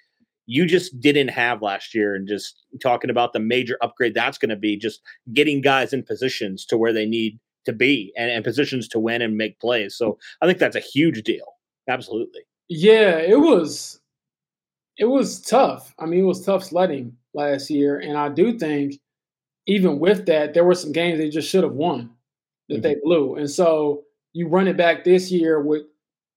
you 0.47 0.67
just 0.67 1.01
didn't 1.01 1.29
have 1.29 1.63
last 1.63 1.95
year, 1.95 2.15
and 2.15 2.29
just 2.29 2.65
talking 2.83 3.11
about 3.11 3.33
the 3.33 3.41
major 3.41 3.79
upgrade 3.83 4.15
that's 4.15 4.39
going 4.39 4.51
to 4.51 4.57
be, 4.57 4.77
just 4.77 5.01
getting 5.33 5.61
guys 5.61 5.93
in 5.93 6.03
positions 6.03 6.65
to 6.67 6.77
where 6.77 6.93
they 6.93 7.07
need 7.07 7.39
to 7.65 7.73
be 7.73 8.13
and, 8.17 8.31
and 8.31 8.45
positions 8.45 8.89
to 8.89 8.99
win 8.99 9.23
and 9.23 9.37
make 9.37 9.59
plays. 9.59 9.97
So 9.97 10.19
I 10.43 10.47
think 10.47 10.59
that's 10.59 10.77
a 10.77 10.81
huge 10.81 11.23
deal. 11.23 11.47
Absolutely. 11.89 12.43
Yeah, 12.69 13.19
it 13.19 13.41
was. 13.41 14.01
It 14.97 15.07
was 15.07 15.41
tough. 15.41 15.95
I 15.99 16.07
mean, 16.07 16.21
it 16.21 16.25
was 16.25 16.45
tough 16.45 16.63
sledding 16.63 17.17
last 17.33 17.69
year. 17.69 17.99
And 17.99 18.17
I 18.17 18.29
do 18.29 18.59
think, 18.59 19.01
even 19.67 19.99
with 19.99 20.27
that, 20.27 20.55
there 20.55 20.65
were 20.65 20.75
some 20.75 20.93
games 20.93 21.19
they 21.19 21.31
just 21.31 21.49
should 21.49 21.65
have 21.65 21.73
won 21.73 22.11
that 22.69 22.75
mm-hmm. 22.75 22.83
they 22.83 22.97
blew. 23.03 23.35
And 23.37 23.51
so 23.51 24.05
you 24.35 24.47
run 24.47 24.69
it 24.69 24.77
back 24.77 25.05
this 25.05 25.33
year 25.33 25.61
with 25.61 25.83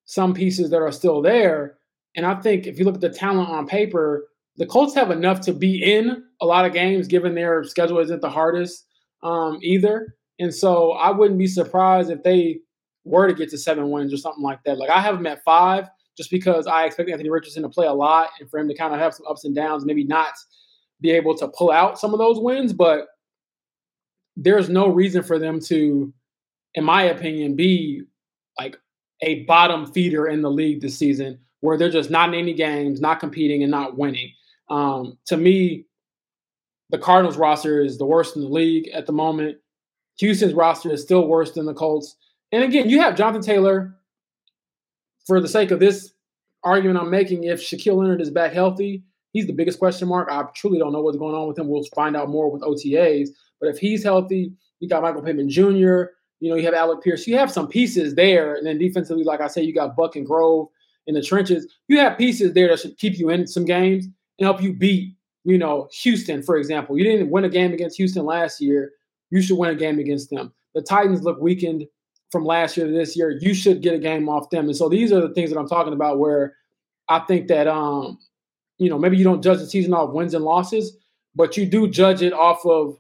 some 0.06 0.34
pieces 0.34 0.70
that 0.70 0.82
are 0.82 0.92
still 0.92 1.22
there. 1.22 1.78
And 2.18 2.26
I 2.26 2.36
think 2.36 2.66
if 2.66 2.78
you 2.78 2.86
look 2.86 2.96
at 2.96 3.02
the 3.02 3.10
talent 3.10 3.50
on 3.50 3.68
paper, 3.68 4.28
the 4.58 4.66
Colts 4.66 4.96
have 4.96 5.12
enough 5.12 5.40
to 5.42 5.54
be 5.54 5.84
in 5.84 6.24
a 6.42 6.46
lot 6.46 6.66
of 6.66 6.74
games, 6.74 7.08
given 7.08 7.36
their 7.36 7.64
schedule 7.64 8.00
isn't 8.00 8.22
the 8.22 8.30
hardest 8.30 8.88
um, 9.22 9.60
either. 9.62 10.16
And 10.40 10.54
so 10.54 10.94
I 10.94 11.12
wouldn't 11.12 11.38
be 11.38 11.48
surprised 11.48 12.10
if 12.10 12.24
they 12.24 12.60
were 13.06 13.28
to 13.28 13.34
get 13.36 13.50
to 13.50 13.58
seven 13.58 13.92
wins 13.92 14.12
or 14.12 14.18
something 14.18 14.44
like 14.44 14.64
that. 14.66 14.80
Like 14.80 14.90
I 14.90 15.00
have 15.00 15.16
them 15.16 15.28
at 15.28 15.44
five 15.44 15.88
just 16.18 16.32
because 16.32 16.66
I 16.66 16.86
expect 16.86 17.10
Anthony 17.10 17.30
Richardson 17.30 17.62
to 17.62 17.70
play 17.70 17.86
a 17.86 17.94
lot 17.94 18.32
and 18.40 18.50
for 18.50 18.60
him 18.60 18.68
to 18.68 18.76
kind 18.76 18.94
of 18.94 19.00
have 19.00 19.14
some 19.14 19.28
ups 19.28 19.46
and 19.46 19.56
downs, 19.56 19.86
maybe 19.86 20.04
not 20.04 20.34
be 21.00 21.12
able 21.12 21.38
to 21.38 21.48
pull 21.48 21.72
out 21.72 22.00
some 22.00 22.14
of 22.14 22.18
those 22.18 22.40
wins, 22.40 22.74
but 22.74 23.06
there's 24.36 24.70
no 24.70 24.88
reason 24.88 25.22
for 25.22 25.38
them 25.38 25.60
to, 25.60 26.12
in 26.74 26.84
my 26.84 27.04
opinion, 27.04 27.56
be 27.56 28.02
like 28.60 28.76
a 29.22 29.44
bottom 29.44 29.86
feeder 29.92 30.28
in 30.28 30.42
the 30.42 30.50
league 30.50 30.82
this 30.82 30.98
season 30.98 31.40
where 31.62 31.78
they're 31.78 31.90
just 31.90 32.10
not 32.10 32.30
in 32.30 32.36
any 32.36 32.54
games, 32.54 33.02
not 33.02 33.20
competing, 33.20 33.64
and 33.64 33.72
not 33.72 33.98
winning. 33.98 34.32
Um, 34.70 35.18
to 35.26 35.38
me, 35.38 35.86
the 36.90 36.98
Cardinals 36.98 37.38
roster 37.38 37.82
is 37.82 37.98
the 37.98 38.06
worst 38.06 38.36
in 38.36 38.42
the 38.42 38.48
league 38.48 38.88
at 38.94 39.06
the 39.06 39.12
moment. 39.12 39.58
Houston's 40.20 40.54
roster 40.54 40.92
is 40.92 41.02
still 41.02 41.28
worse 41.28 41.52
than 41.52 41.66
the 41.66 41.74
Colts. 41.74 42.16
And 42.52 42.64
again, 42.64 42.90
you 42.90 43.02
have 43.02 43.16
Jonathan 43.16 43.42
Taylor. 43.42 43.94
For 45.26 45.42
the 45.42 45.48
sake 45.48 45.72
of 45.72 45.82
this 45.82 46.14
argument 46.64 47.00
I'm 47.00 47.10
making, 47.10 47.44
if 47.44 47.60
Shaquille 47.62 47.98
Leonard 47.98 48.22
is 48.22 48.30
back 48.30 48.54
healthy, 48.54 49.04
he's 49.34 49.46
the 49.46 49.54
biggest 49.54 49.78
question 49.78 50.08
mark. 50.08 50.30
I 50.32 50.44
truly 50.56 50.80
don't 50.80 50.94
know 50.94 51.02
what's 51.02 51.18
going 51.18 51.36
on 51.36 51.50
with 51.50 51.60
him. 51.60 51.68
We'll 51.68 51.84
find 51.94 52.16
out 52.16 52.30
more 52.30 52.50
with 52.50 52.62
OTAs. 52.62 53.30
But 53.60 53.68
if 53.68 53.78
he's 53.78 54.04
healthy, 54.04 54.54
you 54.80 54.88
got 54.88 55.02
Michael 55.02 55.22
Pittman 55.22 55.50
Jr., 55.50 56.04
you 56.40 56.52
know, 56.52 56.56
you 56.56 56.64
have 56.66 56.76
Alec 56.76 57.02
Pierce. 57.02 57.28
You 57.28 57.36
have 57.38 57.52
some 57.52 57.68
pieces 57.68 58.16
there. 58.16 58.56
And 58.56 58.66
then 58.66 58.78
defensively, 58.78 59.24
like 59.24 59.42
I 59.42 59.48
said, 59.48 59.66
you 59.66 59.74
got 59.74 59.96
Buck 59.96 60.16
and 60.16 60.26
Grove 60.26 60.68
in 61.08 61.16
the 61.16 61.22
trenches. 61.22 61.68
You 61.88 62.00
have 62.00 62.18
pieces 62.18 62.54
there 62.54 62.70
that 62.70 62.80
should 62.80 62.98
keep 62.98 63.18
you 63.18 63.30
in 63.30 63.48
some 63.48 63.66
games 63.66 64.06
and 64.06 64.46
help 64.46 64.62
you 64.62 64.74
beat, 64.74 65.16
you 65.44 65.58
know, 65.58 65.90
Houston, 66.02 66.44
for 66.44 66.58
example. 66.58 66.98
You 66.98 67.04
didn't 67.04 67.30
win 67.30 67.46
a 67.46 67.50
game 67.50 67.74
against 67.74 67.98
Houston 67.98 68.26
last 68.26 68.62
year. 68.62 68.92
You 69.30 69.42
should 69.42 69.58
win 69.58 69.72
a 69.72 69.76
game 69.76 70.00
against 70.00 70.30
them. 70.30 70.54
The 70.76 70.82
Titans 70.82 71.24
look 71.24 71.42
weakened 71.42 71.86
from 72.32 72.46
last 72.46 72.78
year 72.78 72.86
to 72.86 72.92
this 72.92 73.18
year. 73.18 73.38
You 73.42 73.54
should 73.54 73.82
get 73.82 73.94
a 73.94 74.00
game 74.00 74.30
off 74.30 74.50
them. 74.50 74.66
And 74.66 74.76
so 74.76 74.90
these 74.90 75.12
are 75.12 75.22
the 75.22 75.34
things 75.34 75.50
that 75.50 75.58
I'm 75.58 75.68
talking 75.68 75.94
about 75.94 76.20
where 76.20 76.56
I 77.10 77.20
think 77.20 77.48
that 77.48 77.68
um 77.68 78.20
you 78.78 78.90
know, 78.90 79.00
maybe 79.00 79.18
you 79.18 79.24
don't 79.24 79.42
judge 79.42 79.60
the 79.60 79.66
season 79.66 79.94
off 79.94 80.14
wins 80.14 80.34
and 80.34 80.46
losses, 80.46 80.98
but 81.36 81.58
you 81.58 81.66
do 81.66 81.88
judge 81.88 82.22
it 82.22 82.34
off 82.34 82.64
of 82.66 82.98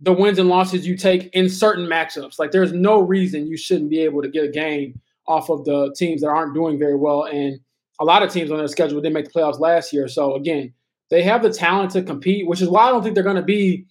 the 0.00 0.12
wins 0.12 0.38
and 0.38 0.48
losses 0.48 0.86
you 0.86 0.96
take 0.96 1.34
in 1.34 1.48
certain 1.48 1.86
matchups. 1.86 2.38
Like 2.38 2.52
there's 2.52 2.72
no 2.72 3.00
reason 3.00 3.46
you 3.46 3.56
shouldn't 3.56 3.90
be 3.90 4.00
able 4.00 4.22
to 4.22 4.28
get 4.28 4.44
a 4.44 4.48
game 4.48 5.00
off 5.30 5.48
of 5.48 5.64
the 5.64 5.94
teams 5.96 6.22
that 6.22 6.28
aren't 6.28 6.54
doing 6.54 6.78
very 6.78 6.96
well. 6.96 7.24
And 7.24 7.60
a 8.00 8.04
lot 8.04 8.22
of 8.22 8.32
teams 8.32 8.50
on 8.50 8.58
their 8.58 8.66
schedule 8.66 9.00
didn't 9.00 9.14
make 9.14 9.26
the 9.26 9.30
playoffs 9.30 9.60
last 9.60 9.92
year. 9.92 10.08
So 10.08 10.34
again, 10.34 10.74
they 11.10 11.22
have 11.22 11.42
the 11.42 11.52
talent 11.52 11.92
to 11.92 12.02
compete, 12.02 12.48
which 12.48 12.60
is 12.60 12.68
why 12.68 12.86
I 12.86 12.90
don't 12.90 13.02
think 13.02 13.14
they're 13.14 13.24
going 13.24 13.36
to 13.36 13.42
be, 13.42 13.86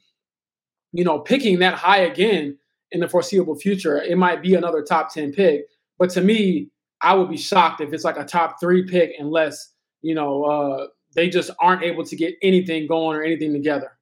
you 0.92 1.06
know, 1.06 1.20
picking 1.20 1.60
that 1.60 1.76
high 1.76 2.00
again 2.00 2.58
in 2.92 3.00
the 3.00 3.08
foreseeable 3.08 3.56
future. 3.56 4.02
It 4.02 4.18
might 4.18 4.42
be 4.42 4.56
another 4.56 4.82
top 4.84 5.14
10 5.14 5.32
pick. 5.32 5.62
But 5.98 6.10
to 6.12 6.22
me, 6.22 6.70
I 7.02 7.14
would 7.14 7.30
be 7.30 7.38
shocked 7.38 7.80
if 7.80 7.94
it's 7.94 8.04
like 8.04 8.18
a 8.18 8.26
top 8.26 8.60
three 8.60 8.86
pick 8.86 9.14
unless, 9.18 9.74
you 10.02 10.16
know, 10.16 10.44
uh, 10.44 10.88
they 11.16 11.30
just 11.30 11.52
aren't 11.62 11.84
able 11.84 12.04
to 12.06 12.16
get 12.16 12.36
anything 12.42 12.86
going 12.88 13.18
or 13.18 13.24
anything 13.24 13.54
together. 13.54 13.98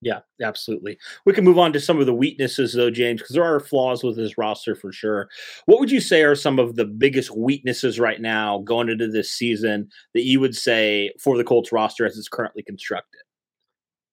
Yeah, 0.00 0.20
absolutely. 0.40 0.96
We 1.24 1.32
can 1.32 1.44
move 1.44 1.58
on 1.58 1.72
to 1.72 1.80
some 1.80 1.98
of 1.98 2.06
the 2.06 2.14
weaknesses, 2.14 2.72
though, 2.72 2.90
James, 2.90 3.20
because 3.20 3.34
there 3.34 3.44
are 3.44 3.58
flaws 3.58 4.04
with 4.04 4.16
this 4.16 4.38
roster 4.38 4.76
for 4.76 4.92
sure. 4.92 5.28
What 5.66 5.80
would 5.80 5.90
you 5.90 6.00
say 6.00 6.22
are 6.22 6.36
some 6.36 6.60
of 6.60 6.76
the 6.76 6.84
biggest 6.84 7.36
weaknesses 7.36 7.98
right 7.98 8.20
now 8.20 8.58
going 8.58 8.88
into 8.88 9.08
this 9.08 9.32
season 9.32 9.88
that 10.14 10.22
you 10.22 10.38
would 10.38 10.54
say 10.54 11.12
for 11.20 11.36
the 11.36 11.42
Colts 11.42 11.72
roster 11.72 12.06
as 12.06 12.16
it's 12.16 12.28
currently 12.28 12.62
constructed? 12.62 13.22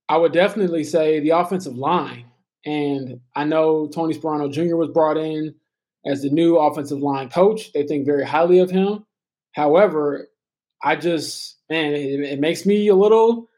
I 0.09 0.17
would 0.17 0.33
definitely 0.33 0.83
say 0.83 1.19
the 1.19 1.31
offensive 1.31 1.77
line. 1.77 2.25
And 2.65 3.19
I 3.35 3.43
know 3.43 3.87
Tony 3.87 4.15
Sparano 4.15 4.51
Jr. 4.51 4.75
was 4.75 4.89
brought 4.89 5.17
in 5.17 5.53
as 6.03 6.23
the 6.23 6.29
new 6.31 6.57
offensive 6.57 6.99
line 6.99 7.29
coach. 7.29 7.71
They 7.73 7.83
think 7.83 8.07
very 8.07 8.25
highly 8.25 8.57
of 8.57 8.71
him. 8.71 9.05
However, 9.53 10.29
I 10.83 10.95
just 10.95 11.57
man, 11.69 11.93
it, 11.93 12.19
it 12.21 12.39
makes 12.39 12.65
me 12.65 12.87
a 12.87 12.95
little 12.95 13.49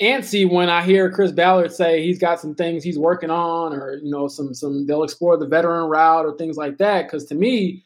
antsy 0.00 0.50
when 0.50 0.68
I 0.68 0.82
hear 0.82 1.10
Chris 1.10 1.32
Ballard 1.32 1.72
say 1.72 2.02
he's 2.02 2.18
got 2.18 2.40
some 2.40 2.54
things 2.54 2.82
he's 2.82 2.98
working 2.98 3.30
on, 3.30 3.72
or 3.72 3.94
you 4.02 4.10
know, 4.10 4.28
some 4.28 4.54
some 4.54 4.86
they'll 4.86 5.04
explore 5.04 5.36
the 5.36 5.46
veteran 5.46 5.88
route 5.88 6.26
or 6.26 6.36
things 6.36 6.56
like 6.56 6.78
that. 6.78 7.06
Because 7.06 7.26
to 7.26 7.34
me, 7.34 7.84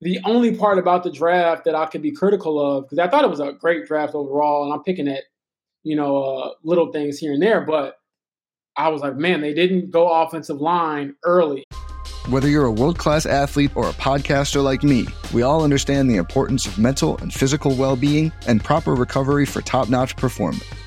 the 0.00 0.18
only 0.24 0.56
part 0.56 0.78
about 0.78 1.04
the 1.04 1.10
draft 1.10 1.64
that 1.64 1.74
I 1.74 1.86
could 1.86 2.02
be 2.02 2.12
critical 2.12 2.60
of, 2.60 2.84
because 2.84 2.98
I 2.98 3.08
thought 3.08 3.24
it 3.24 3.30
was 3.30 3.40
a 3.40 3.52
great 3.52 3.86
draft 3.86 4.14
overall, 4.14 4.64
and 4.64 4.72
I'm 4.72 4.82
picking 4.82 5.08
at 5.08 5.24
you 5.82 5.96
know 5.96 6.22
uh, 6.22 6.50
little 6.62 6.92
things 6.92 7.18
here 7.18 7.32
and 7.32 7.42
there, 7.42 7.60
but 7.60 7.98
I 8.76 8.88
was 8.88 9.02
like, 9.02 9.16
man, 9.16 9.40
they 9.40 9.54
didn't 9.54 9.90
go 9.90 10.10
offensive 10.10 10.60
line 10.60 11.14
early. 11.24 11.64
Whether 12.28 12.48
you're 12.48 12.64
a 12.64 12.72
world 12.72 12.98
class 12.98 13.26
athlete 13.26 13.70
or 13.76 13.86
a 13.86 13.92
podcaster 13.92 14.64
like 14.64 14.82
me, 14.82 15.06
we 15.34 15.42
all 15.42 15.62
understand 15.62 16.10
the 16.10 16.16
importance 16.16 16.64
of 16.66 16.78
mental 16.78 17.18
and 17.18 17.32
physical 17.32 17.76
well 17.76 17.96
being 17.96 18.32
and 18.46 18.64
proper 18.64 18.94
recovery 18.94 19.44
for 19.44 19.60
top 19.60 19.90
notch 19.90 20.16
performance. 20.16 20.64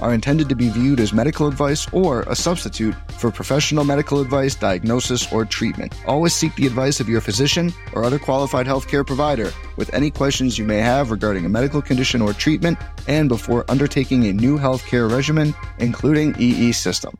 are 0.00 0.14
intended 0.14 0.48
to 0.48 0.54
be 0.54 0.68
viewed 0.68 1.00
as 1.00 1.12
medical 1.12 1.46
advice 1.46 1.86
or 1.92 2.22
a 2.22 2.34
substitute 2.34 2.94
for 3.18 3.30
professional 3.30 3.84
medical 3.84 4.20
advice, 4.20 4.54
diagnosis, 4.54 5.32
or 5.32 5.44
treatment. 5.44 5.94
Always 6.06 6.34
seek 6.34 6.54
the 6.54 6.66
advice 6.66 7.00
of 7.00 7.08
your 7.08 7.20
physician 7.20 7.72
or 7.92 8.04
other 8.04 8.18
qualified 8.18 8.66
healthcare 8.66 9.06
provider 9.06 9.52
with 9.76 9.92
any 9.94 10.10
questions 10.10 10.58
you 10.58 10.64
may 10.64 10.78
have 10.78 11.10
regarding 11.10 11.44
a 11.44 11.48
medical 11.48 11.82
condition 11.82 12.22
or 12.22 12.32
treatment 12.32 12.78
and 13.08 13.28
before 13.28 13.64
undertaking 13.70 14.26
a 14.26 14.32
new 14.32 14.58
healthcare 14.58 15.10
regimen, 15.10 15.54
including 15.78 16.34
EE 16.38 16.72
system. 16.72 17.16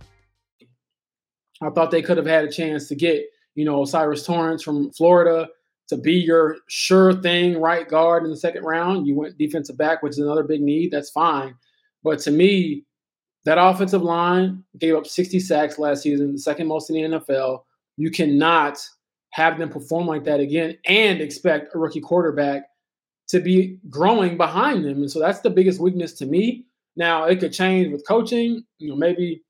I 1.63 1.71
thought 1.71 1.91
they 1.91 2.03
could 2.03 2.17
have 2.17 2.27
had 2.27 2.45
a 2.45 2.51
chance 2.51 2.89
to 2.89 2.95
get 2.95 3.27
you 3.55 3.65
know, 3.65 3.81
O'Cyrus 3.81 4.25
Torrance 4.25 4.63
from 4.63 4.91
Florida 4.93 5.49
to 5.89 5.97
be 5.97 6.15
your 6.15 6.57
sure 6.69 7.13
thing 7.13 7.61
right 7.61 7.89
guard 7.89 8.25
in 8.25 8.31
the 8.31 8.37
second 8.37 8.65
round. 8.65 9.07
You 9.07 9.17
went 9.17 9.39
defensive 9.39 9.77
back, 9.77 10.03
which 10.03 10.13
is 10.13 10.19
another 10.19 10.45
big 10.45 10.63
need. 10.63 10.91
That's 10.93 11.11
fine. 11.11 11.55
But 12.02 12.19
to 12.21 12.30
me, 12.30 12.85
that 13.45 13.59
offensive 13.59 14.02
line 14.02 14.62
gave 14.78 14.95
up 14.95 15.07
60 15.07 15.40
sacks 15.40 15.78
last 15.78 16.02
season, 16.02 16.33
the 16.33 16.38
second 16.38 16.66
most 16.66 16.90
in 16.90 16.97
the 16.97 17.19
NFL. 17.19 17.62
You 17.97 18.11
cannot 18.11 18.78
have 19.30 19.59
them 19.59 19.69
perform 19.69 20.07
like 20.07 20.25
that 20.25 20.40
again 20.40 20.76
and 20.87 21.21
expect 21.21 21.75
a 21.75 21.78
rookie 21.78 22.00
quarterback 22.00 22.64
to 23.28 23.40
be 23.40 23.78
growing 23.88 24.37
behind 24.37 24.85
them. 24.85 24.99
And 24.99 25.11
so 25.11 25.21
that's 25.21 25.40
the 25.40 25.50
biggest 25.50 25.80
weakness 25.80 26.12
to 26.14 26.26
me. 26.26 26.66
Now, 26.97 27.25
it 27.25 27.38
could 27.40 27.52
change 27.52 27.92
with 27.92 28.07
coaching. 28.07 28.64
You 28.78 28.90
know, 28.90 28.97
maybe 28.97 29.42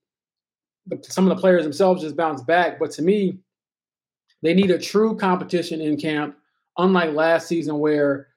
the, 0.87 1.03
some 1.03 1.29
of 1.29 1.35
the 1.35 1.41
players 1.41 1.63
themselves 1.63 2.03
just 2.03 2.17
bounce 2.17 2.43
back. 2.43 2.79
But 2.79 2.91
to 2.93 3.03
me, 3.03 3.39
they 4.43 4.55
need 4.55 4.71
a 4.71 4.79
true 4.79 5.17
competition 5.17 5.81
in 5.81 5.97
camp, 5.97 6.37
unlike 6.77 7.15
last 7.15 7.49
season 7.49 7.79
where 7.79 8.29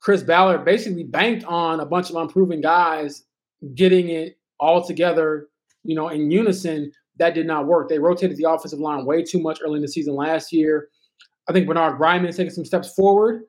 Chris 0.00 0.22
Ballard 0.22 0.64
basically 0.64 1.04
banked 1.04 1.44
on 1.44 1.80
a 1.80 1.86
bunch 1.86 2.10
of 2.10 2.16
unproven 2.16 2.60
guys 2.60 3.24
getting 3.74 4.08
it 4.08 4.38
all 4.60 4.84
together, 4.84 5.48
you 5.84 5.94
know, 5.94 6.08
in 6.08 6.30
unison. 6.30 6.92
That 7.18 7.34
did 7.34 7.46
not 7.46 7.66
work. 7.66 7.88
They 7.88 7.98
rotated 7.98 8.36
the 8.36 8.48
offensive 8.48 8.78
line 8.78 9.04
way 9.04 9.24
too 9.24 9.40
much 9.40 9.58
early 9.62 9.76
in 9.76 9.82
the 9.82 9.88
season 9.88 10.14
last 10.14 10.52
year. 10.52 10.88
I 11.48 11.52
think 11.52 11.66
Bernard 11.66 11.98
Raimann 11.98 12.28
is 12.28 12.36
taking 12.36 12.52
some 12.52 12.64
steps 12.64 12.92
forward, 12.94 13.42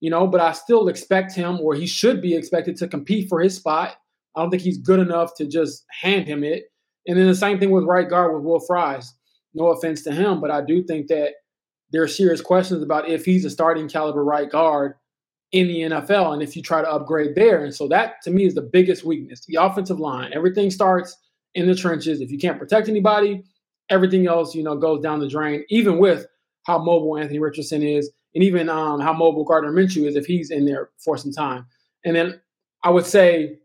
you 0.00 0.10
know, 0.10 0.26
but 0.26 0.40
I 0.40 0.52
still 0.52 0.88
expect 0.88 1.34
him, 1.34 1.58
or 1.60 1.74
he 1.74 1.86
should 1.86 2.22
be 2.22 2.36
expected 2.36 2.76
to 2.76 2.88
compete 2.88 3.28
for 3.28 3.40
his 3.40 3.56
spot. 3.56 3.96
I 4.36 4.42
don't 4.42 4.50
think 4.50 4.62
he's 4.62 4.78
good 4.78 5.00
enough 5.00 5.34
to 5.36 5.46
just 5.46 5.84
hand 5.90 6.26
him 6.26 6.44
it. 6.44 6.64
And 7.06 7.18
then 7.18 7.26
the 7.26 7.34
same 7.34 7.58
thing 7.58 7.70
with 7.70 7.84
right 7.84 8.08
guard 8.08 8.34
with 8.34 8.44
Will 8.44 8.60
Fries. 8.60 9.14
No 9.54 9.68
offense 9.68 10.02
to 10.02 10.12
him, 10.12 10.40
but 10.40 10.50
I 10.50 10.60
do 10.60 10.84
think 10.84 11.08
that 11.08 11.32
there 11.90 12.02
are 12.02 12.08
serious 12.08 12.40
questions 12.40 12.82
about 12.82 13.08
if 13.08 13.24
he's 13.24 13.44
a 13.44 13.50
starting 13.50 13.88
caliber 13.88 14.22
right 14.22 14.50
guard 14.50 14.94
in 15.52 15.68
the 15.68 15.80
NFL 15.80 16.34
and 16.34 16.42
if 16.42 16.56
you 16.56 16.62
try 16.62 16.82
to 16.82 16.90
upgrade 16.90 17.34
there. 17.34 17.64
And 17.64 17.74
so 17.74 17.88
that 17.88 18.22
to 18.22 18.30
me 18.30 18.44
is 18.44 18.54
the 18.54 18.62
biggest 18.62 19.04
weakness. 19.04 19.44
The 19.46 19.56
offensive 19.56 20.00
line. 20.00 20.32
Everything 20.34 20.70
starts 20.70 21.16
in 21.54 21.66
the 21.66 21.74
trenches. 21.74 22.20
If 22.20 22.30
you 22.30 22.38
can't 22.38 22.58
protect 22.58 22.88
anybody, 22.88 23.44
everything 23.88 24.26
else, 24.26 24.54
you 24.54 24.62
know, 24.62 24.76
goes 24.76 25.02
down 25.02 25.20
the 25.20 25.28
drain, 25.28 25.64
even 25.68 25.98
with 25.98 26.26
how 26.64 26.78
mobile 26.78 27.16
Anthony 27.16 27.38
Richardson 27.38 27.82
is, 27.82 28.10
and 28.34 28.42
even 28.42 28.68
um, 28.68 29.00
how 29.00 29.12
mobile 29.12 29.44
Gardner 29.44 29.72
Minshew 29.72 30.06
is 30.06 30.16
if 30.16 30.26
he's 30.26 30.50
in 30.50 30.66
there 30.66 30.90
for 30.98 31.16
some 31.16 31.32
time. 31.32 31.66
And 32.04 32.14
then 32.14 32.40
I 32.82 32.90
would 32.90 33.06
say 33.06 33.58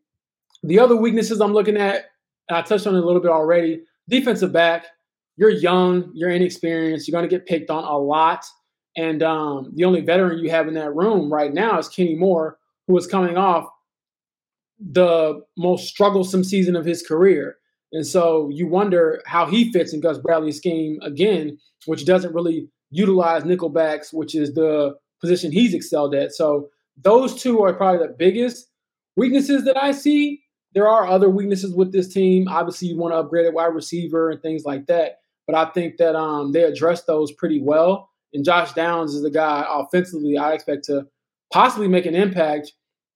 the 0.63 0.79
other 0.79 0.95
weaknesses 0.95 1.41
I'm 1.41 1.53
looking 1.53 1.77
at, 1.77 2.05
I 2.49 2.61
touched 2.61 2.87
on 2.87 2.95
it 2.95 2.99
a 2.99 3.05
little 3.05 3.21
bit 3.21 3.31
already. 3.31 3.83
Defensive 4.07 4.53
back, 4.53 4.85
you're 5.35 5.49
young, 5.49 6.11
you're 6.13 6.29
inexperienced, 6.29 7.07
you're 7.07 7.19
going 7.19 7.29
to 7.29 7.35
get 7.35 7.47
picked 7.47 7.69
on 7.69 7.83
a 7.83 7.97
lot. 7.97 8.45
And 8.97 9.23
um, 9.23 9.71
the 9.75 9.85
only 9.85 10.01
veteran 10.01 10.39
you 10.39 10.49
have 10.49 10.67
in 10.67 10.73
that 10.73 10.95
room 10.95 11.31
right 11.31 11.53
now 11.53 11.79
is 11.79 11.87
Kenny 11.87 12.15
Moore, 12.15 12.57
who 12.87 12.97
is 12.97 13.07
coming 13.07 13.37
off 13.37 13.69
the 14.79 15.41
most 15.57 15.87
strugglesome 15.87 16.43
season 16.43 16.75
of 16.75 16.85
his 16.85 17.01
career. 17.01 17.57
And 17.93 18.05
so 18.05 18.49
you 18.49 18.67
wonder 18.67 19.21
how 19.25 19.45
he 19.45 19.71
fits 19.71 19.93
in 19.93 20.01
Gus 20.01 20.17
Bradley's 20.17 20.57
scheme 20.57 20.99
again, 21.01 21.57
which 21.85 22.05
doesn't 22.05 22.33
really 22.33 22.67
utilize 22.89 23.43
nickelbacks, 23.43 24.13
which 24.13 24.35
is 24.35 24.53
the 24.53 24.95
position 25.19 25.51
he's 25.51 25.73
excelled 25.73 26.15
at. 26.15 26.33
So 26.33 26.69
those 27.01 27.41
two 27.41 27.61
are 27.63 27.73
probably 27.73 28.05
the 28.05 28.13
biggest 28.13 28.67
weaknesses 29.15 29.65
that 29.65 29.77
I 29.77 29.91
see. 29.91 30.41
There 30.73 30.87
are 30.87 31.05
other 31.05 31.29
weaknesses 31.29 31.75
with 31.75 31.91
this 31.91 32.13
team. 32.13 32.47
Obviously, 32.47 32.89
you 32.89 32.97
want 32.97 33.13
to 33.13 33.17
upgrade 33.17 33.45
a 33.45 33.51
wide 33.51 33.75
receiver 33.75 34.29
and 34.29 34.41
things 34.41 34.63
like 34.65 34.87
that. 34.87 35.19
But 35.45 35.55
I 35.55 35.71
think 35.71 35.97
that 35.97 36.15
um, 36.15 36.53
they 36.53 36.63
address 36.63 37.03
those 37.03 37.31
pretty 37.33 37.61
well. 37.61 38.09
And 38.33 38.45
Josh 38.45 38.73
Downs 38.73 39.13
is 39.13 39.23
the 39.23 39.31
guy 39.31 39.65
offensively 39.69 40.37
I 40.37 40.53
expect 40.53 40.85
to 40.85 41.07
possibly 41.51 41.87
make 41.87 42.05
an 42.05 42.15
impact 42.15 42.73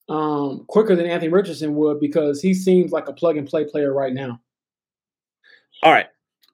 um, 0.09 0.65
quicker 0.67 0.95
than 0.95 1.05
Anthony 1.05 1.31
Richardson 1.31 1.75
would 1.75 1.99
because 1.99 2.41
he 2.41 2.53
seems 2.53 2.91
like 2.91 3.07
a 3.07 3.13
plug 3.13 3.37
and 3.37 3.47
play 3.47 3.65
player 3.65 3.93
right 3.93 4.13
now. 4.13 4.39
All 5.83 5.91
right. 5.91 6.07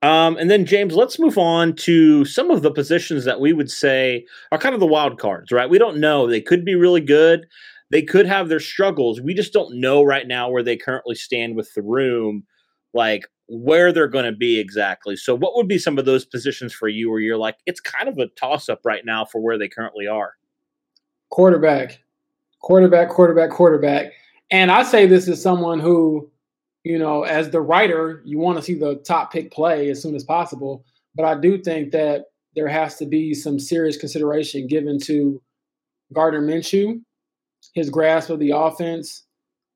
Um, 0.03 0.37
and 0.37 0.49
then 0.49 0.65
James, 0.65 0.95
let's 0.95 1.19
move 1.19 1.37
on 1.37 1.75
to 1.77 2.25
some 2.25 2.49
of 2.49 2.63
the 2.63 2.71
positions 2.71 3.23
that 3.25 3.39
we 3.39 3.53
would 3.53 3.69
say 3.69 4.25
are 4.51 4.57
kind 4.57 4.73
of 4.73 4.79
the 4.79 4.87
wild 4.87 5.19
cards, 5.19 5.51
right? 5.51 5.69
We 5.69 5.77
don't 5.77 5.99
know. 5.99 6.27
They 6.27 6.41
could 6.41 6.65
be 6.65 6.73
really 6.73 7.01
good. 7.01 7.45
They 7.91 8.01
could 8.01 8.25
have 8.25 8.49
their 8.49 8.59
struggles. 8.59 9.21
We 9.21 9.33
just 9.33 9.53
don't 9.53 9.79
know 9.79 10.01
right 10.01 10.27
now 10.27 10.49
where 10.49 10.63
they 10.63 10.77
currently 10.77 11.13
stand 11.13 11.55
with 11.55 11.71
the 11.75 11.83
room. 11.83 12.45
Like, 12.93 13.27
where 13.47 13.91
they're 13.91 14.07
going 14.07 14.25
to 14.25 14.31
be 14.31 14.59
exactly. 14.59 15.17
So, 15.17 15.35
what 15.35 15.55
would 15.55 15.67
be 15.67 15.77
some 15.77 15.97
of 15.97 16.05
those 16.05 16.25
positions 16.25 16.73
for 16.73 16.87
you 16.87 17.09
where 17.09 17.19
you're 17.19 17.37
like, 17.37 17.57
it's 17.65 17.81
kind 17.81 18.07
of 18.07 18.17
a 18.17 18.27
toss 18.27 18.69
up 18.69 18.79
right 18.85 19.05
now 19.05 19.25
for 19.25 19.41
where 19.41 19.57
they 19.57 19.67
currently 19.67 20.07
are? 20.07 20.35
Quarterback, 21.29 22.01
quarterback, 22.61 23.09
quarterback, 23.09 23.49
quarterback. 23.49 24.13
And 24.51 24.71
I 24.71 24.83
say 24.83 25.05
this 25.05 25.27
as 25.27 25.41
someone 25.41 25.79
who, 25.79 26.29
you 26.83 26.97
know, 26.97 27.23
as 27.23 27.49
the 27.49 27.61
writer, 27.61 28.21
you 28.25 28.39
want 28.39 28.57
to 28.57 28.63
see 28.63 28.75
the 28.75 28.95
top 28.95 29.31
pick 29.33 29.51
play 29.51 29.89
as 29.89 30.01
soon 30.01 30.15
as 30.15 30.23
possible. 30.23 30.85
But 31.15 31.25
I 31.25 31.39
do 31.39 31.61
think 31.61 31.91
that 31.91 32.25
there 32.55 32.67
has 32.67 32.97
to 32.97 33.05
be 33.05 33.33
some 33.33 33.59
serious 33.59 33.97
consideration 33.97 34.67
given 34.67 34.99
to 34.99 35.41
Gardner 36.13 36.41
Minshew, 36.41 37.01
his 37.73 37.89
grasp 37.89 38.29
of 38.29 38.39
the 38.39 38.51
offense. 38.51 39.23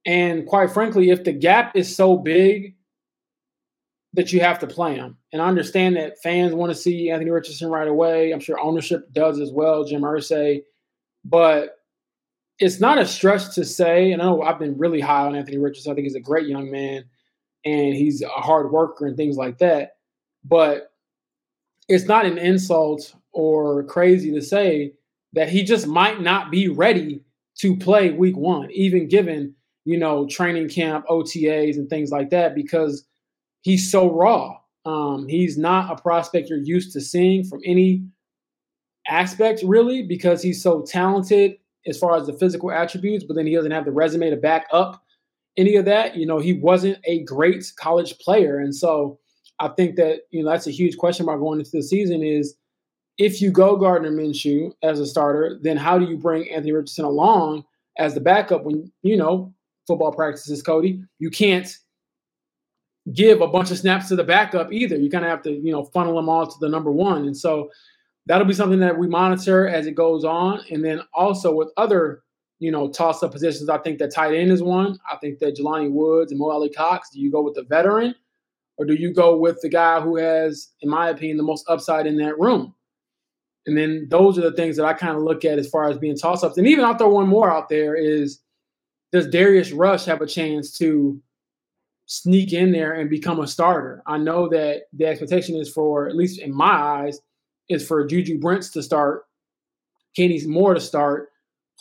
And 0.06 0.46
quite 0.46 0.72
frankly, 0.72 1.10
if 1.10 1.24
the 1.24 1.32
gap 1.32 1.76
is 1.76 1.94
so 1.94 2.18
big 2.18 2.75
that 4.16 4.32
you 4.32 4.40
have 4.40 4.60
to 4.60 4.68
play 4.68 4.96
him. 4.96 5.18
And 5.34 5.42
I 5.42 5.48
understand 5.48 5.98
that 5.98 6.18
fans 6.24 6.54
want 6.54 6.72
to 6.72 6.78
see 6.78 7.10
Anthony 7.10 7.32
Richardson 7.32 7.70
right 7.70 7.88
away. 7.88 8.32
I'm 8.32 8.40
sure 8.40 8.60
ownership 8.60 9.12
does 9.12 9.40
as 9.40 9.52
well, 9.52 9.84
Jim 9.84 10.02
Irsay. 10.02 10.62
But 11.26 11.78
it's 12.60 12.80
not 12.80 12.98
a 12.98 13.06
stretch 13.06 13.54
to 13.56 13.66
say, 13.66 14.14
and 14.14 14.22
I 14.22 14.26
know 14.26 14.42
I've 14.42 14.60
been 14.60 14.78
really 14.78 15.02
high 15.02 15.26
on 15.26 15.36
Anthony 15.36 15.58
Richardson. 15.58 15.92
I 15.92 15.96
think 15.96 16.06
he's 16.06 16.16
a 16.16 16.22
great 16.22 16.48
young 16.48 16.72
man 16.72 17.04
and 17.66 17.94
he's 17.94 18.22
a 18.22 18.30
hard 18.30 18.72
worker 18.72 19.06
and 19.06 19.18
things 19.18 19.36
like 19.36 19.58
that. 19.58 19.98
But 20.46 20.92
it's 21.90 22.06
not 22.06 22.26
an 22.26 22.38
insult 22.38 23.14
or 23.34 23.84
crazy 23.84 24.32
to 24.32 24.42
say 24.42 24.94
that 25.34 25.50
he 25.50 25.64
just 25.64 25.88
might 25.88 26.22
not 26.22 26.52
be 26.52 26.70
ready 26.70 27.22
to 27.58 27.76
play 27.76 28.12
week 28.12 28.38
one, 28.38 28.72
even 28.72 29.10
given, 29.10 29.54
you 29.84 29.98
know, 29.98 30.26
training 30.28 30.70
camp, 30.70 31.06
OTAs, 31.10 31.76
and 31.76 31.90
things 31.90 32.12
like 32.12 32.30
that, 32.30 32.56
because 32.56 33.06
he's 33.66 33.90
so 33.92 34.12
raw. 34.12 34.56
Um, 34.86 35.28
he's 35.28 35.58
not 35.58 35.92
a 35.92 36.00
prospect 36.00 36.50
you're 36.50 36.60
used 36.60 36.94
to 36.94 37.02
seeing 37.02 37.44
from 37.44 37.62
any 37.66 38.04
aspect, 39.08 39.64
really, 39.66 40.04
because 40.04 40.44
he's 40.44 40.62
so 40.62 40.84
talented 40.84 41.58
as 41.88 41.98
far 41.98 42.16
as 42.16 42.28
the 42.28 42.34
physical 42.34 42.72
attributes, 42.72 43.24
but 43.24 43.36
then 43.36 43.48
he 43.48 43.56
doesn't 43.56 43.72
have 43.72 43.86
the 43.86 43.92
resume 43.92 44.30
to 44.30 44.36
back 44.36 44.68
up 44.72 45.04
any 45.58 45.76
of 45.78 45.86
that. 45.86 46.16
You 46.16 46.28
know, 46.28 46.38
he 46.38 46.54
wasn't 46.54 47.00
a 47.06 47.24
great 47.24 47.66
college 47.78 48.20
player. 48.20 48.60
And 48.60 48.76
so 48.76 49.20
I 49.60 49.70
think 49.70 49.96
that, 49.96 50.22
you 50.30 50.44
know, 50.44 50.52
that's 50.52 50.68
a 50.68 50.72
huge 50.72 50.98
question 50.98 51.26
mark 51.26 51.40
going 51.40 51.60
into 51.60 51.72
the 51.74 51.82
season 51.82 52.24
is 52.24 52.56
if 53.18 53.42
you 53.42 53.50
go 53.50 53.78
Gardner 53.78 54.12
Minshew 54.12 54.74
as 54.84 55.00
a 55.00 55.08
starter, 55.08 55.58
then 55.64 55.78
how 55.78 55.98
do 55.98 56.06
you 56.06 56.18
bring 56.18 56.52
Anthony 56.52 56.72
Richardson 56.72 57.06
along 57.06 57.64
as 57.98 58.14
the 58.14 58.22
backup 58.22 58.64
when, 58.64 58.92
you 59.02 59.18
know, 59.18 59.54
football 59.88 60.12
practices, 60.12 60.62
Cody? 60.62 61.02
You 61.18 61.32
can't 61.32 61.76
give 63.14 63.42
a 63.42 63.48
bunch 63.48 63.72
of 63.72 63.78
snaps 63.78 64.08
to 64.08 64.16
the 64.16 64.24
backup 64.24 64.72
either. 64.72 64.96
You 64.96 65.10
kind 65.10 65.26
of 65.26 65.30
have 65.30 65.44
to, 65.44 65.52
you 65.52 65.72
know, 65.72 65.84
funnel 65.86 66.16
them 66.16 66.30
all 66.30 66.48
to 66.48 66.60
the 66.60 66.70
number 66.70 66.92
one. 66.92 67.26
And 67.26 67.38
so 67.38 67.70
that'll 68.26 68.48
be 68.48 68.54
something 68.54 68.80
that 68.80 68.98
we 68.98 69.08
monitor 69.08 69.68
as 69.68 69.86
it 69.86 69.96
goes 69.96 70.26
on. 70.26 70.62
And 70.72 70.84
then 70.84 71.02
also 71.14 71.54
with 71.54 71.70
other, 71.78 72.24
you 72.60 72.72
know, 72.72 72.90
toss 72.90 73.22
up 73.22 73.32
positions, 73.32 73.70
I 73.70 73.78
think 73.78 74.00
that 74.00 74.14
tight 74.14 74.34
end 74.34 74.52
is 74.52 74.64
one. 74.64 74.98
I 75.12 75.18
think 75.18 75.40
that 75.40 75.56
Jelani 75.56 75.92
Woods 75.92 76.32
and 76.32 76.40
Mo 76.40 76.50
Alie-Cox, 76.50 77.12
do 77.12 77.20
you 77.20 77.32
go 77.32 77.42
with 77.42 77.54
the 77.54 77.64
veteran 77.64 78.16
or 78.78 78.86
do 78.86 78.96
you 78.96 79.14
go 79.14 79.38
with 79.38 79.62
the 79.62 79.70
guy 79.70 80.02
who 80.02 80.18
has, 80.18 80.72
in 80.82 80.90
my 80.90 81.10
opinion, 81.10 81.38
the 81.38 81.44
most 81.44 81.66
upside 81.70 82.08
in 82.08 82.18
that 82.18 82.40
room? 82.40 82.74
And 83.68 83.78
then 83.78 84.08
those 84.10 84.38
are 84.38 84.42
the 84.42 84.56
things 84.56 84.78
that 84.78 84.86
I 84.86 84.94
kind 84.94 85.16
of 85.16 85.24
look 85.24 85.44
at 85.46 85.60
as 85.60 85.70
far 85.70 85.90
as 85.90 85.98
being 85.98 86.18
toss 86.18 86.44
ups. 86.44 86.58
And 86.58 86.68
even 86.68 86.86
I'll 86.86 86.98
throw 86.98 87.10
one 87.10 87.28
more 87.28 87.52
out 87.52 87.70
there 87.70 87.96
is 87.96 88.40
does 89.12 89.28
Darius 89.28 89.72
Rush 89.72 90.06
have 90.06 90.22
a 90.22 90.28
chance 90.28 90.78
to 90.78 91.20
sneak 92.06 92.54
in 92.54 92.72
there 92.72 92.94
and 92.94 93.10
become 93.10 93.40
a 93.40 93.48
starter? 93.48 94.02
I 94.06 94.18
know 94.18 94.48
that 94.50 94.84
the 94.94 95.06
expectation 95.06 95.56
is 95.56 95.72
for, 95.72 96.08
at 96.08 96.16
least 96.16 96.40
in 96.40 96.54
my 96.54 96.72
eyes, 96.72 97.20
is 97.70 97.86
for 97.86 98.06
Juju 98.06 98.40
Brents 98.40 98.70
to 98.72 98.84
start, 98.84 99.24
Kenny 100.16 100.46
Moore 100.46 100.74
to 100.74 100.80
start. 100.80 101.30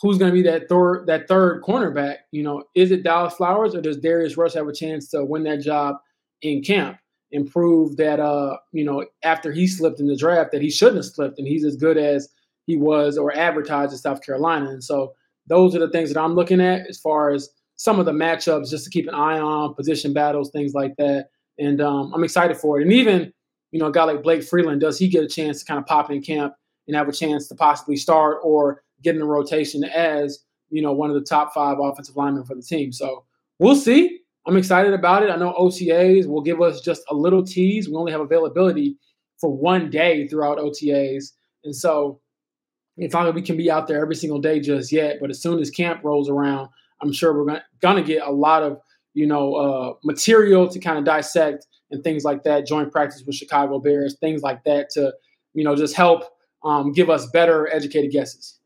Who's 0.01 0.17
going 0.17 0.31
to 0.31 0.35
be 0.35 0.41
that 0.43 0.67
third 0.67 1.07
that 1.07 1.27
third 1.27 1.63
cornerback? 1.63 2.17
You 2.31 2.43
know, 2.43 2.63
is 2.75 2.91
it 2.91 3.03
Dallas 3.03 3.33
Flowers 3.33 3.73
or 3.73 3.81
does 3.81 3.97
Darius 3.97 4.35
Rush 4.35 4.53
have 4.53 4.67
a 4.67 4.73
chance 4.73 5.07
to 5.09 5.23
win 5.23 5.43
that 5.43 5.61
job 5.61 5.95
in 6.41 6.61
camp 6.61 6.97
and 7.31 7.49
prove 7.49 7.95
that 7.97 8.19
uh 8.19 8.57
you 8.73 8.83
know 8.83 9.05
after 9.23 9.51
he 9.51 9.67
slipped 9.67 9.99
in 10.01 10.07
the 10.07 10.17
draft 10.17 10.51
that 10.51 10.61
he 10.61 10.69
shouldn't 10.69 10.97
have 10.97 11.05
slipped 11.05 11.39
and 11.39 11.47
he's 11.47 11.63
as 11.63 11.77
good 11.77 11.97
as 11.97 12.29
he 12.67 12.75
was 12.75 13.17
or 13.17 13.35
advertised 13.35 13.93
in 13.93 13.97
South 13.97 14.21
Carolina? 14.21 14.69
And 14.69 14.83
so 14.83 15.13
those 15.47 15.75
are 15.75 15.79
the 15.79 15.89
things 15.89 16.11
that 16.11 16.21
I'm 16.21 16.35
looking 16.35 16.59
at 16.59 16.87
as 16.87 16.99
far 16.99 17.29
as 17.29 17.49
some 17.77 17.99
of 17.99 18.05
the 18.05 18.11
matchups 18.11 18.69
just 18.69 18.85
to 18.85 18.89
keep 18.89 19.07
an 19.07 19.15
eye 19.15 19.39
on 19.39 19.73
position 19.73 20.13
battles, 20.13 20.49
things 20.51 20.73
like 20.73 20.95
that. 20.97 21.27
And 21.59 21.81
um, 21.81 22.13
I'm 22.13 22.23
excited 22.23 22.57
for 22.57 22.79
it. 22.79 22.83
And 22.83 22.93
even 22.93 23.33
you 23.75 23.79
know, 23.79 23.87
a 23.87 23.91
guy 23.91 24.05
like 24.05 24.23
Blake 24.23 24.41
Freeland, 24.41 24.79
does 24.79 24.97
he 24.97 25.09
get 25.09 25.25
a 25.25 25.27
chance 25.27 25.59
to 25.59 25.65
kind 25.65 25.77
of 25.77 25.85
pop 25.85 26.09
in 26.09 26.21
camp 26.21 26.53
and 26.87 26.95
have 26.95 27.09
a 27.09 27.11
chance 27.11 27.49
to 27.49 27.55
possibly 27.55 27.97
start 27.97 28.37
or 28.41 28.81
get 29.03 29.15
in 29.15 29.19
the 29.19 29.27
rotation 29.27 29.83
as, 29.83 30.39
you 30.69 30.81
know, 30.81 30.93
one 30.93 31.09
of 31.09 31.15
the 31.15 31.25
top 31.25 31.53
five 31.53 31.77
offensive 31.81 32.15
linemen 32.15 32.45
for 32.45 32.55
the 32.55 32.61
team? 32.61 32.93
So 32.93 33.25
we'll 33.59 33.75
see. 33.75 34.19
I'm 34.47 34.55
excited 34.55 34.93
about 34.93 35.23
it. 35.23 35.29
I 35.29 35.35
know 35.35 35.53
OTAs 35.59 36.25
will 36.25 36.41
give 36.41 36.61
us 36.61 36.79
just 36.79 37.01
a 37.09 37.13
little 37.13 37.43
tease. 37.43 37.89
We 37.89 37.95
only 37.95 38.13
have 38.13 38.21
availability 38.21 38.95
for 39.41 39.51
one 39.51 39.89
day 39.89 40.25
throughout 40.29 40.57
OTAs. 40.57 41.33
And 41.65 41.75
so 41.75 42.21
it's 42.95 43.13
not 43.13 43.25
that 43.25 43.35
we 43.35 43.41
can 43.41 43.57
be 43.57 43.69
out 43.69 43.87
there 43.87 44.01
every 44.01 44.15
single 44.15 44.39
day 44.39 44.61
just 44.61 44.89
yet, 44.89 45.17
but 45.19 45.29
as 45.29 45.41
soon 45.41 45.59
as 45.59 45.69
camp 45.69 46.01
rolls 46.01 46.29
around, 46.29 46.69
I'm 47.05 47.13
sure 47.13 47.33
we're 47.33 47.59
going 47.81 47.95
to 47.95 48.03
get 48.03 48.23
a 48.23 48.31
lot 48.31 48.63
of, 48.63 48.79
you 49.13 49.27
know, 49.27 49.55
uh, 49.55 49.93
material 50.03 50.67
to 50.67 50.79
kind 50.79 50.97
of 50.97 51.05
dissect 51.05 51.67
and 51.91 52.03
things 52.03 52.23
like 52.23 52.43
that, 52.43 52.65
joint 52.65 52.91
practice 52.91 53.23
with 53.25 53.35
Chicago 53.35 53.79
Bears, 53.79 54.17
things 54.19 54.41
like 54.41 54.63
that 54.63 54.89
to, 54.91 55.13
you 55.53 55.63
know, 55.63 55.75
just 55.75 55.95
help 55.95 56.23
um, 56.63 56.91
give 56.91 57.09
us 57.09 57.27
better 57.27 57.69
educated 57.71 58.11
guesses. 58.11 58.59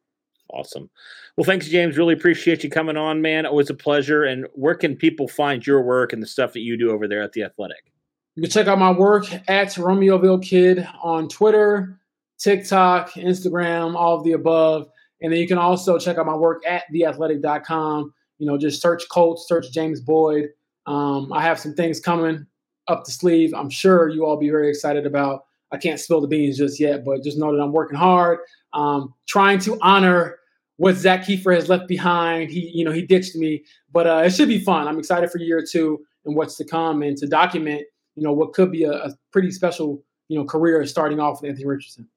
Awesome. 0.51 0.89
Well, 1.37 1.45
thanks, 1.45 1.67
James. 1.67 1.97
Really 1.97 2.13
appreciate 2.13 2.63
you 2.63 2.69
coming 2.69 2.97
on, 2.97 3.21
man. 3.21 3.45
Always 3.45 3.69
a 3.69 3.75
pleasure. 3.75 4.23
And 4.23 4.47
where 4.53 4.75
can 4.75 4.95
people 4.95 5.27
find 5.27 5.65
your 5.65 5.81
work 5.81 6.11
and 6.11 6.23
the 6.23 6.27
stuff 6.27 6.53
that 6.53 6.61
you 6.61 6.77
do 6.77 6.91
over 6.91 7.07
there 7.07 7.21
at 7.21 7.33
The 7.33 7.43
Athletic? 7.43 7.91
You 8.35 8.43
can 8.43 8.51
check 8.51 8.67
out 8.67 8.79
my 8.79 8.91
work 8.91 9.31
at 9.47 9.67
Romeoville 9.69 10.43
Kid 10.43 10.87
on 11.03 11.27
Twitter, 11.27 11.99
TikTok, 12.39 13.11
Instagram, 13.11 13.95
all 13.95 14.17
of 14.17 14.23
the 14.23 14.31
above. 14.31 14.87
And 15.21 15.31
then 15.31 15.39
you 15.39 15.47
can 15.47 15.57
also 15.57 15.99
check 15.99 16.17
out 16.17 16.25
my 16.25 16.35
work 16.35 16.65
at 16.65 16.83
theathletic.com. 16.93 18.13
You 18.39 18.47
know, 18.47 18.57
just 18.57 18.81
search 18.81 19.07
Colts, 19.09 19.47
search 19.47 19.71
James 19.71 20.01
Boyd. 20.01 20.49
Um, 20.85 21.31
I 21.31 21.43
have 21.43 21.59
some 21.59 21.75
things 21.75 21.99
coming 21.99 22.45
up 22.87 23.05
the 23.05 23.11
sleeve. 23.11 23.53
I'm 23.53 23.69
sure 23.69 24.09
you 24.09 24.25
all 24.25 24.37
be 24.37 24.49
very 24.49 24.69
excited 24.69 25.05
about. 25.05 25.45
I 25.71 25.77
can't 25.77 25.99
spill 25.99 26.19
the 26.21 26.27
beans 26.27 26.57
just 26.57 26.79
yet, 26.79 27.05
but 27.05 27.23
just 27.23 27.37
know 27.37 27.55
that 27.55 27.61
I'm 27.61 27.71
working 27.71 27.97
hard, 27.97 28.39
um, 28.73 29.13
trying 29.27 29.59
to 29.59 29.77
honor 29.81 30.39
what 30.77 30.95
Zach 30.95 31.25
Keefer 31.25 31.53
has 31.53 31.69
left 31.69 31.87
behind. 31.87 32.49
He, 32.49 32.71
you 32.73 32.83
know, 32.83 32.91
he 32.91 33.03
ditched 33.03 33.35
me, 33.35 33.63
but 33.91 34.07
uh, 34.07 34.23
it 34.25 34.31
should 34.31 34.47
be 34.47 34.59
fun. 34.59 34.87
I'm 34.87 34.97
excited 34.97 35.29
for 35.29 35.37
year 35.37 35.63
two 35.63 35.99
and 36.25 36.35
what's 36.35 36.55
to 36.57 36.65
come, 36.65 37.03
and 37.03 37.15
to 37.17 37.27
document, 37.27 37.83
you 38.15 38.23
know, 38.23 38.33
what 38.33 38.53
could 38.53 38.71
be 38.71 38.83
a, 38.83 38.91
a 38.91 39.11
pretty 39.31 39.51
special, 39.51 40.03
you 40.27 40.37
know, 40.37 40.45
career 40.45 40.83
starting 40.85 41.19
off 41.19 41.41
with 41.41 41.49
Anthony 41.49 41.67
Richardson. 41.67 42.07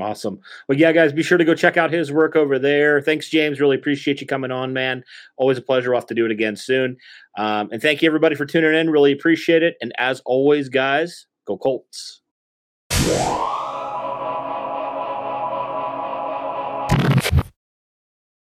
Awesome. 0.00 0.40
Well, 0.68 0.78
yeah, 0.78 0.92
guys, 0.92 1.12
be 1.12 1.22
sure 1.22 1.36
to 1.36 1.44
go 1.44 1.54
check 1.54 1.76
out 1.76 1.92
his 1.92 2.10
work 2.10 2.34
over 2.34 2.58
there. 2.58 3.02
Thanks, 3.02 3.28
James. 3.28 3.60
Really 3.60 3.76
appreciate 3.76 4.20
you 4.20 4.26
coming 4.26 4.50
on, 4.50 4.72
man. 4.72 5.04
Always 5.36 5.58
a 5.58 5.62
pleasure. 5.62 5.90
We'll 5.90 6.00
have 6.00 6.06
to 6.06 6.14
do 6.14 6.24
it 6.24 6.30
again 6.30 6.56
soon. 6.56 6.96
Um, 7.36 7.68
and 7.70 7.82
thank 7.82 8.00
you, 8.00 8.06
everybody, 8.06 8.34
for 8.34 8.46
tuning 8.46 8.74
in. 8.74 8.90
Really 8.90 9.12
appreciate 9.12 9.62
it. 9.62 9.76
And 9.82 9.92
as 9.98 10.22
always, 10.24 10.70
guys, 10.70 11.26
go 11.46 11.58
Colts. 11.58 12.22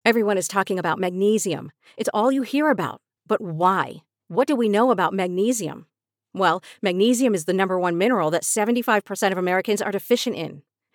Everyone 0.04 0.38
is 0.38 0.48
talking 0.48 0.78
about 0.78 0.98
magnesium. 0.98 1.72
It's 1.96 2.10
all 2.12 2.32
you 2.32 2.42
hear 2.42 2.70
about. 2.70 3.00
But 3.26 3.40
why? 3.40 4.02
What 4.28 4.48
do 4.48 4.56
we 4.56 4.68
know 4.68 4.90
about 4.90 5.14
magnesium? 5.14 5.86
Well, 6.34 6.62
magnesium 6.82 7.34
is 7.34 7.44
the 7.44 7.52
number 7.52 7.78
one 7.78 7.96
mineral 7.96 8.30
that 8.30 8.42
75% 8.42 9.32
of 9.32 9.38
Americans 9.38 9.80
are 9.82 9.92
deficient 9.92 10.36
in. 10.36 10.62